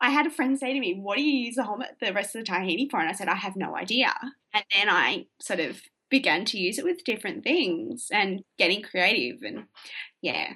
I 0.00 0.10
had 0.10 0.26
a 0.26 0.30
friend 0.30 0.58
say 0.58 0.72
to 0.72 0.80
me, 0.80 0.94
"What 1.00 1.16
do 1.16 1.22
you 1.22 1.46
use 1.46 1.54
the 1.54 1.62
hummus, 1.62 1.96
the 2.00 2.12
rest 2.12 2.34
of 2.34 2.44
the 2.44 2.50
tahini 2.50 2.90
for?" 2.90 2.98
And 2.98 3.08
I 3.08 3.12
said, 3.12 3.28
"I 3.28 3.36
have 3.36 3.54
no 3.54 3.76
idea." 3.76 4.12
And 4.52 4.64
then 4.74 4.88
I 4.88 5.26
sort 5.40 5.60
of 5.60 5.82
began 6.10 6.44
to 6.46 6.58
use 6.58 6.78
it 6.78 6.84
with 6.84 7.04
different 7.04 7.44
things 7.44 8.08
and 8.12 8.42
getting 8.58 8.82
creative 8.82 9.42
and 9.42 9.66
yeah. 10.20 10.54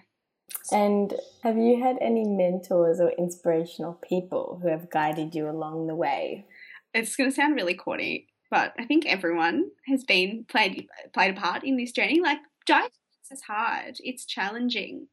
And 0.72 1.14
have 1.42 1.56
you 1.56 1.82
had 1.82 1.98
any 2.00 2.24
mentors 2.24 3.00
or 3.00 3.12
inspirational 3.18 3.94
people 3.94 4.58
who 4.62 4.68
have 4.68 4.90
guided 4.90 5.34
you 5.34 5.48
along 5.48 5.86
the 5.86 5.94
way? 5.94 6.46
It's 6.94 7.16
going 7.16 7.30
to 7.30 7.34
sound 7.34 7.54
really 7.54 7.74
corny, 7.74 8.27
but 8.50 8.72
I 8.78 8.84
think 8.84 9.06
everyone 9.06 9.70
has 9.86 10.04
been 10.04 10.44
played 10.48 10.88
played 11.12 11.36
a 11.36 11.40
part 11.40 11.64
in 11.64 11.76
this 11.76 11.92
journey. 11.92 12.20
Like 12.20 12.38
diet 12.66 12.92
is 13.30 13.42
hard. 13.42 13.96
It's 14.00 14.24
challenging. 14.24 15.08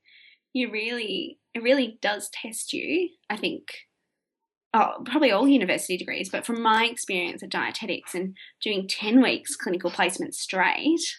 You 0.54 0.72
really 0.72 1.39
it 1.54 1.63
really 1.63 1.98
does 2.01 2.30
test 2.30 2.74
you. 2.74 3.10
I 3.30 3.38
think 3.38 3.68
oh, 4.74 5.04
probably 5.06 5.32
all 5.32 5.48
university 5.48 5.98
degrees, 5.98 6.30
but 6.30 6.46
from 6.46 6.62
my 6.62 6.86
experience 6.86 7.42
at 7.42 7.50
dietetics 7.50 8.13
and 8.13 8.36
doing 8.62 8.88
10 8.88 9.22
weeks 9.22 9.56
clinical 9.56 9.89
placement 9.89 10.36
straight, 10.36 11.15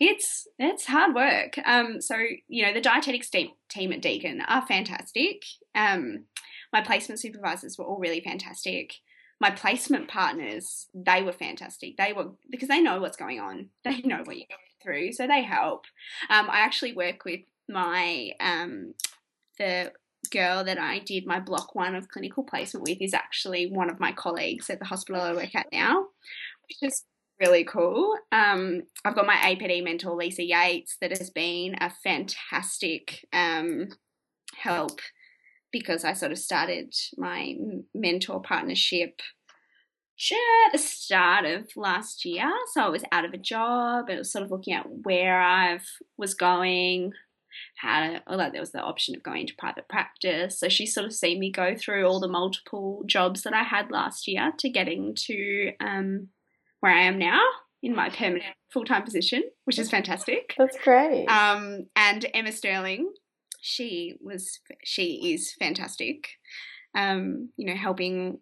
it's 0.00 0.46
it's 0.58 0.86
hard 0.86 1.14
work. 1.14 1.58
Um, 1.64 2.00
so 2.00 2.16
you 2.46 2.64
know 2.64 2.72
the 2.72 2.80
dietetics 2.80 3.30
team, 3.30 3.50
team 3.68 3.92
at 3.92 4.02
Deakin 4.02 4.42
are 4.46 4.66
fantastic. 4.66 5.42
Um, 5.74 6.24
my 6.72 6.82
placement 6.82 7.20
supervisors 7.20 7.78
were 7.78 7.84
all 7.84 7.98
really 7.98 8.20
fantastic. 8.20 8.94
My 9.40 9.50
placement 9.50 10.08
partners, 10.08 10.88
they 10.94 11.22
were 11.22 11.32
fantastic. 11.32 11.96
They 11.96 12.12
were 12.12 12.30
because 12.50 12.68
they 12.68 12.80
know 12.80 13.00
what's 13.00 13.16
going 13.16 13.40
on. 13.40 13.68
They 13.84 14.00
know 14.00 14.22
what 14.24 14.36
you're 14.36 14.46
going 14.48 14.78
through, 14.82 15.12
so 15.12 15.26
they 15.26 15.42
help. 15.42 15.84
Um, 16.28 16.48
I 16.50 16.60
actually 16.60 16.94
work 16.94 17.24
with 17.24 17.40
my 17.68 18.32
um, 18.40 18.94
the 19.58 19.92
girl 20.30 20.64
that 20.64 20.78
I 20.78 20.98
did 20.98 21.26
my 21.26 21.40
block 21.40 21.74
one 21.74 21.94
of 21.94 22.08
clinical 22.08 22.42
placement 22.42 22.86
with 22.86 23.00
is 23.00 23.14
actually 23.14 23.70
one 23.70 23.88
of 23.88 24.00
my 24.00 24.12
colleagues 24.12 24.68
at 24.68 24.78
the 24.78 24.84
hospital 24.84 25.22
I 25.22 25.32
work 25.32 25.54
at 25.54 25.66
now, 25.72 26.06
which 26.68 26.78
is 26.82 27.04
really 27.40 27.64
cool. 27.64 28.16
Um, 28.32 28.82
I've 29.04 29.14
got 29.14 29.26
my 29.26 29.36
APD 29.36 29.82
mentor, 29.84 30.14
Lisa 30.14 30.44
Yates, 30.44 30.96
that 31.00 31.16
has 31.16 31.30
been 31.30 31.76
a 31.80 31.90
fantastic 31.90 33.26
um, 33.32 33.88
help 34.56 35.00
because 35.72 36.04
I 36.04 36.12
sort 36.12 36.32
of 36.32 36.38
started 36.38 36.94
my 37.16 37.54
mentor 37.94 38.40
partnership 38.40 39.20
at 40.66 40.72
the 40.72 40.78
start 40.78 41.44
of 41.44 41.68
last 41.76 42.24
year. 42.24 42.50
So 42.72 42.82
I 42.82 42.88
was 42.88 43.04
out 43.12 43.24
of 43.24 43.32
a 43.32 43.38
job. 43.38 44.06
I 44.08 44.16
was 44.16 44.32
sort 44.32 44.44
of 44.44 44.50
looking 44.50 44.74
at 44.74 44.86
where 45.04 45.40
I 45.40 45.78
was 46.16 46.34
going, 46.34 47.12
how 47.76 48.00
to, 48.00 48.36
like 48.36 48.52
there 48.52 48.60
was 48.60 48.72
the 48.72 48.80
option 48.80 49.14
of 49.14 49.22
going 49.22 49.46
to 49.46 49.54
private 49.56 49.88
practice. 49.88 50.58
So 50.58 50.68
she 50.68 50.86
sort 50.86 51.06
of 51.06 51.14
seen 51.14 51.38
me 51.38 51.52
go 51.52 51.76
through 51.76 52.06
all 52.06 52.20
the 52.20 52.28
multiple 52.28 53.02
jobs 53.06 53.42
that 53.42 53.54
I 53.54 53.62
had 53.62 53.90
last 53.90 54.26
year 54.26 54.52
to 54.58 54.68
getting 54.68 55.14
to 55.14 55.72
um, 55.80 56.28
where 56.80 56.92
I 56.92 57.02
am 57.02 57.18
now 57.18 57.40
in 57.82 57.94
my 57.94 58.10
permanent 58.10 58.56
full 58.72 58.84
time 58.84 59.04
position, 59.04 59.44
which 59.64 59.78
is 59.78 59.90
fantastic. 59.90 60.54
That's 60.58 60.76
great. 60.82 61.26
Um, 61.26 61.86
and 61.94 62.26
Emma 62.34 62.52
Stirling, 62.52 63.12
she 63.60 64.16
was 64.20 64.60
she 64.84 65.32
is 65.32 65.52
fantastic. 65.58 66.28
Um, 66.94 67.50
you 67.56 67.66
know, 67.66 67.76
helping 67.76 68.38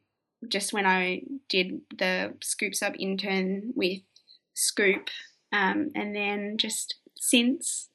just 0.48 0.72
when 0.72 0.86
I 0.86 1.22
did 1.48 1.80
the 1.98 2.34
Scoops 2.42 2.82
Up 2.82 2.94
intern 2.98 3.72
with 3.74 4.00
Scoop, 4.54 5.08
um, 5.52 5.90
and 5.94 6.14
then 6.14 6.56
just 6.58 6.96
since 7.16 7.88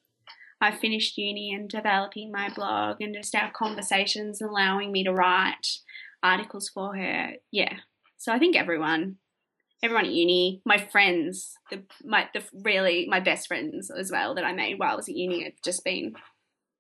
I 0.60 0.72
finished 0.72 1.18
uni 1.18 1.54
and 1.54 1.70
developing 1.70 2.32
my 2.32 2.50
blog 2.50 2.98
and 3.00 3.16
just 3.16 3.36
our 3.36 3.52
conversations 3.52 4.42
allowing 4.42 4.92
me 4.92 5.04
to 5.04 5.14
write 5.14 5.68
articles 6.22 6.70
for 6.70 6.96
her. 6.96 7.34
Yeah. 7.52 7.78
So 8.18 8.32
I 8.32 8.38
think 8.38 8.56
everyone, 8.56 9.16
everyone 9.82 10.06
at 10.06 10.12
uni, 10.12 10.62
my 10.64 10.78
friends, 10.78 11.54
the 11.72 11.84
my 12.04 12.30
the 12.34 12.44
really 12.54 13.08
my 13.10 13.20
best 13.20 13.48
friends 13.48 13.90
as 13.90 14.12
well 14.12 14.36
that 14.36 14.46
I 14.46 14.54
made 14.54 14.78
while 14.78 14.94
I 14.94 14.96
was 14.96 15.10
at 15.10 15.16
uni 15.16 15.44
have 15.44 15.54
just 15.64 15.84
been 15.84 16.14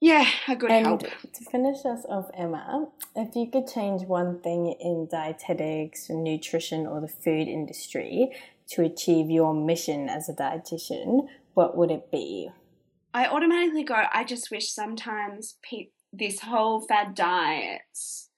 yeah, 0.02 0.28
a 0.48 0.56
good 0.56 0.72
and 0.72 0.88
help. 0.88 1.02
To 1.02 1.46
finish 1.52 1.86
us 1.86 2.06
off, 2.10 2.32
Emma, 2.34 2.88
if 3.16 3.36
you 3.36 3.48
could 3.52 3.68
change 3.68 4.02
one 4.08 4.40
thing 4.40 4.76
in 4.80 5.08
dietetics, 5.10 6.10
nutrition, 6.10 6.88
or 6.88 7.00
the 7.00 7.08
food 7.08 7.48
industry 7.48 8.32
to 8.70 8.84
achieve 8.84 9.30
your 9.30 9.54
mission 9.54 10.10
as 10.10 10.28
a 10.28 10.34
dietitian, 10.34 11.28
what 11.54 11.78
would 11.78 11.92
it 11.92 12.12
be? 12.12 12.50
I 13.14 13.28
automatically 13.28 13.84
go, 13.84 14.04
I 14.12 14.24
just 14.24 14.50
wish 14.50 14.72
sometimes 14.72 15.58
pe- 15.62 15.90
this 16.12 16.40
whole 16.40 16.82
fad 16.82 17.14
diets, 17.14 18.30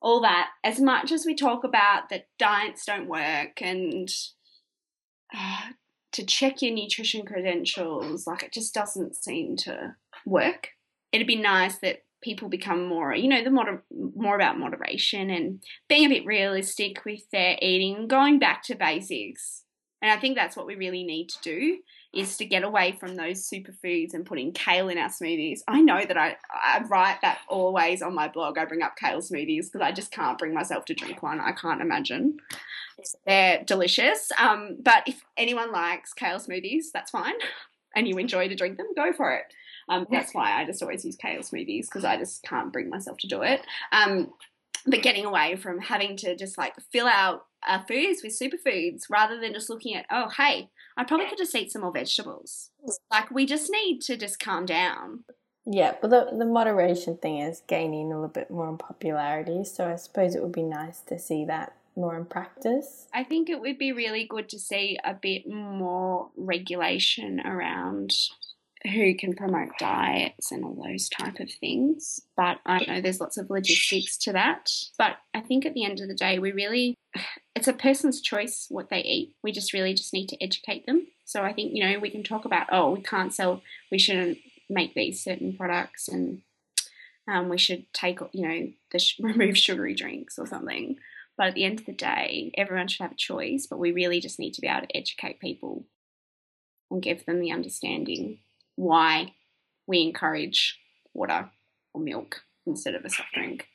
all 0.00 0.20
that, 0.22 0.48
as 0.64 0.80
much 0.80 1.12
as 1.12 1.24
we 1.24 1.36
talk 1.36 1.62
about 1.62 2.08
that 2.10 2.26
diets 2.36 2.84
don't 2.84 3.08
work 3.08 3.62
and 3.62 4.08
uh, 5.32 5.68
to 6.12 6.26
check 6.26 6.62
your 6.62 6.72
nutrition 6.74 7.24
credentials, 7.24 8.26
like 8.26 8.42
it 8.42 8.52
just 8.52 8.74
doesn't 8.74 9.14
seem 9.14 9.56
to 9.58 9.94
work. 10.26 10.70
It'd 11.12 11.26
be 11.26 11.36
nice 11.36 11.78
that 11.78 12.04
people 12.22 12.48
become 12.48 12.86
more, 12.86 13.14
you 13.14 13.28
know, 13.28 13.42
the 13.42 13.50
moder- 13.50 13.84
more 13.90 14.36
about 14.36 14.58
moderation 14.58 15.28
and 15.28 15.62
being 15.88 16.06
a 16.06 16.08
bit 16.08 16.24
realistic 16.24 17.04
with 17.04 17.28
their 17.30 17.56
eating, 17.60 18.06
going 18.08 18.38
back 18.38 18.62
to 18.64 18.74
basics. 18.74 19.64
And 20.00 20.10
I 20.10 20.16
think 20.16 20.36
that's 20.36 20.56
what 20.56 20.66
we 20.66 20.74
really 20.74 21.04
need 21.04 21.28
to 21.28 21.38
do 21.42 21.78
is 22.12 22.36
to 22.36 22.44
get 22.44 22.64
away 22.64 22.92
from 22.98 23.16
those 23.16 23.48
superfoods 23.48 24.14
and 24.14 24.26
putting 24.26 24.52
kale 24.52 24.88
in 24.88 24.98
our 24.98 25.08
smoothies. 25.08 25.60
I 25.68 25.80
know 25.80 26.04
that 26.04 26.18
I, 26.18 26.36
I 26.52 26.82
write 26.88 27.18
that 27.22 27.38
always 27.48 28.02
on 28.02 28.14
my 28.14 28.28
blog. 28.28 28.58
I 28.58 28.64
bring 28.64 28.82
up 28.82 28.96
kale 28.96 29.20
smoothies 29.20 29.66
because 29.66 29.80
I 29.80 29.92
just 29.92 30.10
can't 30.10 30.38
bring 30.38 30.52
myself 30.52 30.84
to 30.86 30.94
drink 30.94 31.22
one. 31.22 31.40
I 31.40 31.52
can't 31.52 31.80
imagine. 31.80 32.36
They're 33.26 33.62
delicious. 33.64 34.30
Um, 34.38 34.76
but 34.82 35.04
if 35.06 35.22
anyone 35.36 35.72
likes 35.72 36.12
kale 36.12 36.38
smoothies, 36.38 36.86
that's 36.92 37.10
fine. 37.10 37.34
And 37.94 38.08
you 38.08 38.18
enjoy 38.18 38.48
to 38.48 38.54
drink 38.56 38.78
them, 38.78 38.88
go 38.96 39.12
for 39.12 39.32
it. 39.32 39.44
Um, 39.88 40.06
that's 40.10 40.34
why 40.34 40.60
I 40.60 40.64
just 40.64 40.82
always 40.82 41.04
use 41.04 41.16
kale 41.16 41.40
smoothies 41.40 41.86
because 41.86 42.04
I 42.04 42.16
just 42.16 42.42
can't 42.42 42.72
bring 42.72 42.88
myself 42.90 43.18
to 43.18 43.26
do 43.26 43.42
it. 43.42 43.60
Um, 43.92 44.32
but 44.86 45.02
getting 45.02 45.24
away 45.24 45.56
from 45.56 45.78
having 45.78 46.16
to 46.18 46.36
just 46.36 46.58
like 46.58 46.74
fill 46.92 47.06
out 47.06 47.46
our 47.66 47.84
foods 47.86 48.22
with 48.22 48.38
superfoods 48.38 49.02
rather 49.08 49.38
than 49.40 49.52
just 49.52 49.70
looking 49.70 49.94
at, 49.94 50.06
oh, 50.10 50.28
hey, 50.36 50.68
I 50.96 51.04
probably 51.04 51.28
could 51.28 51.38
just 51.38 51.54
eat 51.54 51.70
some 51.70 51.82
more 51.82 51.92
vegetables. 51.92 52.70
Like, 53.10 53.30
we 53.30 53.46
just 53.46 53.70
need 53.70 54.00
to 54.02 54.16
just 54.16 54.40
calm 54.40 54.66
down. 54.66 55.24
Yeah, 55.64 55.94
but 56.00 56.10
the, 56.10 56.36
the 56.36 56.44
moderation 56.44 57.16
thing 57.18 57.38
is 57.38 57.62
gaining 57.68 58.10
a 58.10 58.16
little 58.16 58.28
bit 58.28 58.50
more 58.50 58.68
in 58.68 58.78
popularity. 58.78 59.64
So 59.64 59.88
I 59.88 59.96
suppose 59.96 60.34
it 60.34 60.42
would 60.42 60.52
be 60.52 60.64
nice 60.64 61.00
to 61.02 61.18
see 61.18 61.44
that 61.44 61.76
more 61.94 62.16
in 62.16 62.24
practice. 62.24 63.06
I 63.14 63.22
think 63.22 63.48
it 63.48 63.60
would 63.60 63.78
be 63.78 63.92
really 63.92 64.26
good 64.28 64.48
to 64.48 64.58
see 64.58 64.98
a 65.04 65.14
bit 65.14 65.48
more 65.48 66.30
regulation 66.36 67.40
around 67.40 68.12
who 68.90 69.14
can 69.14 69.34
promote 69.34 69.70
diets 69.78 70.50
and 70.50 70.64
all 70.64 70.74
those 70.74 71.08
type 71.08 71.38
of 71.38 71.50
things. 71.60 72.20
But 72.36 72.58
I 72.66 72.84
know 72.84 73.00
there's 73.00 73.20
lots 73.20 73.36
of 73.36 73.50
logistics 73.50 74.16
to 74.18 74.32
that. 74.32 74.70
But 74.98 75.16
I 75.34 75.40
think 75.40 75.64
at 75.64 75.74
the 75.74 75.84
end 75.84 76.00
of 76.00 76.08
the 76.08 76.14
day, 76.14 76.38
we 76.38 76.52
really, 76.52 76.96
it's 77.54 77.68
a 77.68 77.72
person's 77.72 78.20
choice 78.20 78.66
what 78.68 78.90
they 78.90 79.00
eat. 79.00 79.34
We 79.42 79.52
just 79.52 79.72
really 79.72 79.94
just 79.94 80.12
need 80.12 80.28
to 80.28 80.42
educate 80.42 80.86
them. 80.86 81.06
So 81.24 81.42
I 81.42 81.52
think, 81.52 81.72
you 81.74 81.84
know, 81.84 81.98
we 81.98 82.10
can 82.10 82.24
talk 82.24 82.44
about, 82.44 82.66
oh, 82.72 82.92
we 82.92 83.02
can't 83.02 83.32
sell, 83.32 83.62
we 83.90 83.98
shouldn't 83.98 84.38
make 84.68 84.94
these 84.94 85.22
certain 85.22 85.56
products 85.56 86.08
and 86.08 86.42
um, 87.28 87.48
we 87.48 87.58
should 87.58 87.86
take, 87.92 88.18
you 88.32 88.48
know, 88.48 88.98
sh- 88.98 89.14
remove 89.20 89.56
sugary 89.56 89.94
drinks 89.94 90.38
or 90.38 90.46
something. 90.46 90.96
But 91.38 91.48
at 91.48 91.54
the 91.54 91.64
end 91.64 91.80
of 91.80 91.86
the 91.86 91.92
day, 91.92 92.52
everyone 92.58 92.88
should 92.88 93.02
have 93.02 93.12
a 93.12 93.16
choice, 93.16 93.66
but 93.68 93.78
we 93.78 93.92
really 93.92 94.20
just 94.20 94.38
need 94.38 94.54
to 94.54 94.60
be 94.60 94.66
able 94.66 94.86
to 94.86 94.96
educate 94.96 95.40
people 95.40 95.86
and 96.90 97.00
give 97.00 97.24
them 97.24 97.40
the 97.40 97.52
understanding 97.52 98.40
why 98.76 99.34
we 99.86 100.02
encourage 100.02 100.78
water 101.14 101.50
or 101.94 102.00
milk 102.00 102.42
instead 102.66 102.94
of 102.94 103.04
a 103.04 103.10
soft 103.10 103.32
drink. 103.34 103.66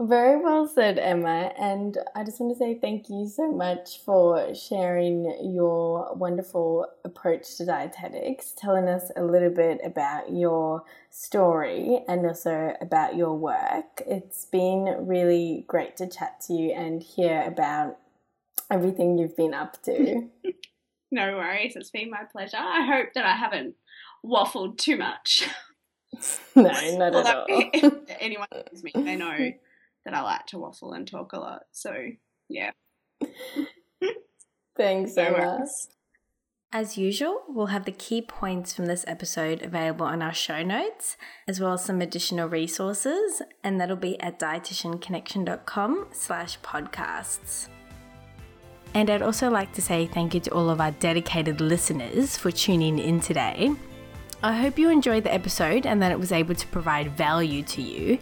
Very 0.00 0.36
well 0.42 0.66
said, 0.66 0.98
Emma. 0.98 1.52
And 1.58 1.96
I 2.14 2.24
just 2.24 2.40
want 2.40 2.52
to 2.52 2.58
say 2.58 2.78
thank 2.78 3.08
you 3.08 3.28
so 3.28 3.52
much 3.52 4.00
for 4.04 4.54
sharing 4.54 5.24
your 5.54 6.14
wonderful 6.14 6.86
approach 7.04 7.56
to 7.56 7.66
dietetics, 7.66 8.52
telling 8.56 8.88
us 8.88 9.10
a 9.16 9.22
little 9.22 9.50
bit 9.50 9.80
about 9.84 10.32
your 10.32 10.84
story 11.10 12.00
and 12.08 12.26
also 12.26 12.74
about 12.80 13.16
your 13.16 13.34
work. 13.34 14.02
It's 14.06 14.44
been 14.46 15.06
really 15.06 15.64
great 15.68 15.96
to 15.98 16.08
chat 16.08 16.40
to 16.46 16.54
you 16.54 16.72
and 16.72 17.02
hear 17.02 17.42
about 17.46 17.98
everything 18.70 19.18
you've 19.18 19.36
been 19.36 19.54
up 19.54 19.80
to. 19.84 20.28
no 21.12 21.36
worries, 21.36 21.76
it's 21.76 21.90
been 21.90 22.10
my 22.10 22.24
pleasure. 22.30 22.58
I 22.58 22.84
hope 22.84 23.14
that 23.14 23.24
I 23.24 23.36
haven't 23.36 23.74
waffled 24.24 24.78
too 24.78 24.96
much. 24.96 25.48
no, 26.56 26.62
not 26.62 27.14
at 27.14 27.36
all. 27.36 27.46
If 27.48 27.94
anyone 28.20 28.48
knows 28.52 28.82
me, 28.82 28.92
they 28.94 29.16
know 29.16 29.52
that 30.04 30.14
I 30.14 30.20
like 30.20 30.46
to 30.48 30.58
waffle 30.58 30.92
and 30.92 31.06
talk 31.06 31.32
a 31.32 31.38
lot. 31.38 31.62
So, 31.72 31.94
yeah. 32.48 32.70
Thanks 34.76 35.14
so 35.14 35.30
much. 35.30 35.68
As 36.74 36.96
usual, 36.96 37.42
we'll 37.48 37.66
have 37.66 37.84
the 37.84 37.92
key 37.92 38.22
points 38.22 38.72
from 38.72 38.86
this 38.86 39.04
episode 39.06 39.62
available 39.62 40.06
on 40.06 40.22
our 40.22 40.32
show 40.32 40.62
notes, 40.62 41.18
as 41.46 41.60
well 41.60 41.74
as 41.74 41.84
some 41.84 42.00
additional 42.00 42.48
resources, 42.48 43.42
and 43.62 43.78
that'll 43.78 43.94
be 43.94 44.18
at 44.20 44.38
dietitianconnection.com 44.38 46.06
slash 46.12 46.58
podcasts. 46.60 47.68
And 48.94 49.10
I'd 49.10 49.20
also 49.20 49.50
like 49.50 49.72
to 49.74 49.82
say 49.82 50.06
thank 50.06 50.32
you 50.32 50.40
to 50.40 50.50
all 50.50 50.70
of 50.70 50.80
our 50.80 50.92
dedicated 50.92 51.60
listeners 51.60 52.38
for 52.38 52.50
tuning 52.50 52.98
in 52.98 53.20
today. 53.20 53.72
I 54.44 54.54
hope 54.54 54.76
you 54.76 54.90
enjoyed 54.90 55.22
the 55.22 55.32
episode 55.32 55.86
and 55.86 56.02
that 56.02 56.10
it 56.10 56.18
was 56.18 56.32
able 56.32 56.56
to 56.56 56.66
provide 56.66 57.16
value 57.16 57.62
to 57.62 57.80
you. 57.80 58.18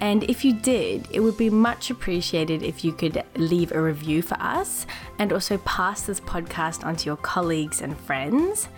And 0.00 0.24
if 0.24 0.44
you 0.44 0.52
did, 0.52 1.06
it 1.12 1.20
would 1.20 1.36
be 1.36 1.48
much 1.48 1.90
appreciated 1.90 2.64
if 2.64 2.84
you 2.84 2.92
could 2.92 3.22
leave 3.36 3.70
a 3.70 3.80
review 3.80 4.20
for 4.22 4.34
us 4.40 4.86
and 5.18 5.32
also 5.32 5.58
pass 5.58 6.02
this 6.02 6.20
podcast 6.20 6.84
on 6.84 6.96
to 6.96 7.06
your 7.06 7.16
colleagues 7.16 7.82
and 7.82 7.96
friends. 8.00 8.68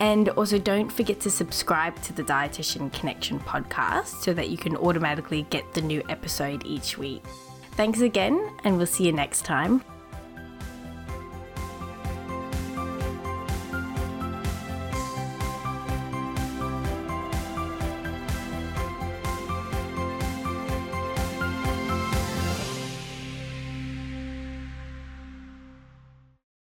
And 0.00 0.30
also, 0.30 0.58
don't 0.58 0.90
forget 0.90 1.20
to 1.20 1.30
subscribe 1.30 2.00
to 2.02 2.14
the 2.14 2.22
Dietitian 2.22 2.90
Connection 2.90 3.38
podcast 3.40 4.22
so 4.22 4.32
that 4.32 4.48
you 4.48 4.56
can 4.56 4.76
automatically 4.76 5.42
get 5.50 5.74
the 5.74 5.82
new 5.82 6.02
episode 6.08 6.64
each 6.64 6.96
week. 6.96 7.22
Thanks 7.72 8.00
again, 8.00 8.50
and 8.64 8.78
we'll 8.78 8.86
see 8.86 9.04
you 9.04 9.12
next 9.12 9.44
time. 9.44 9.84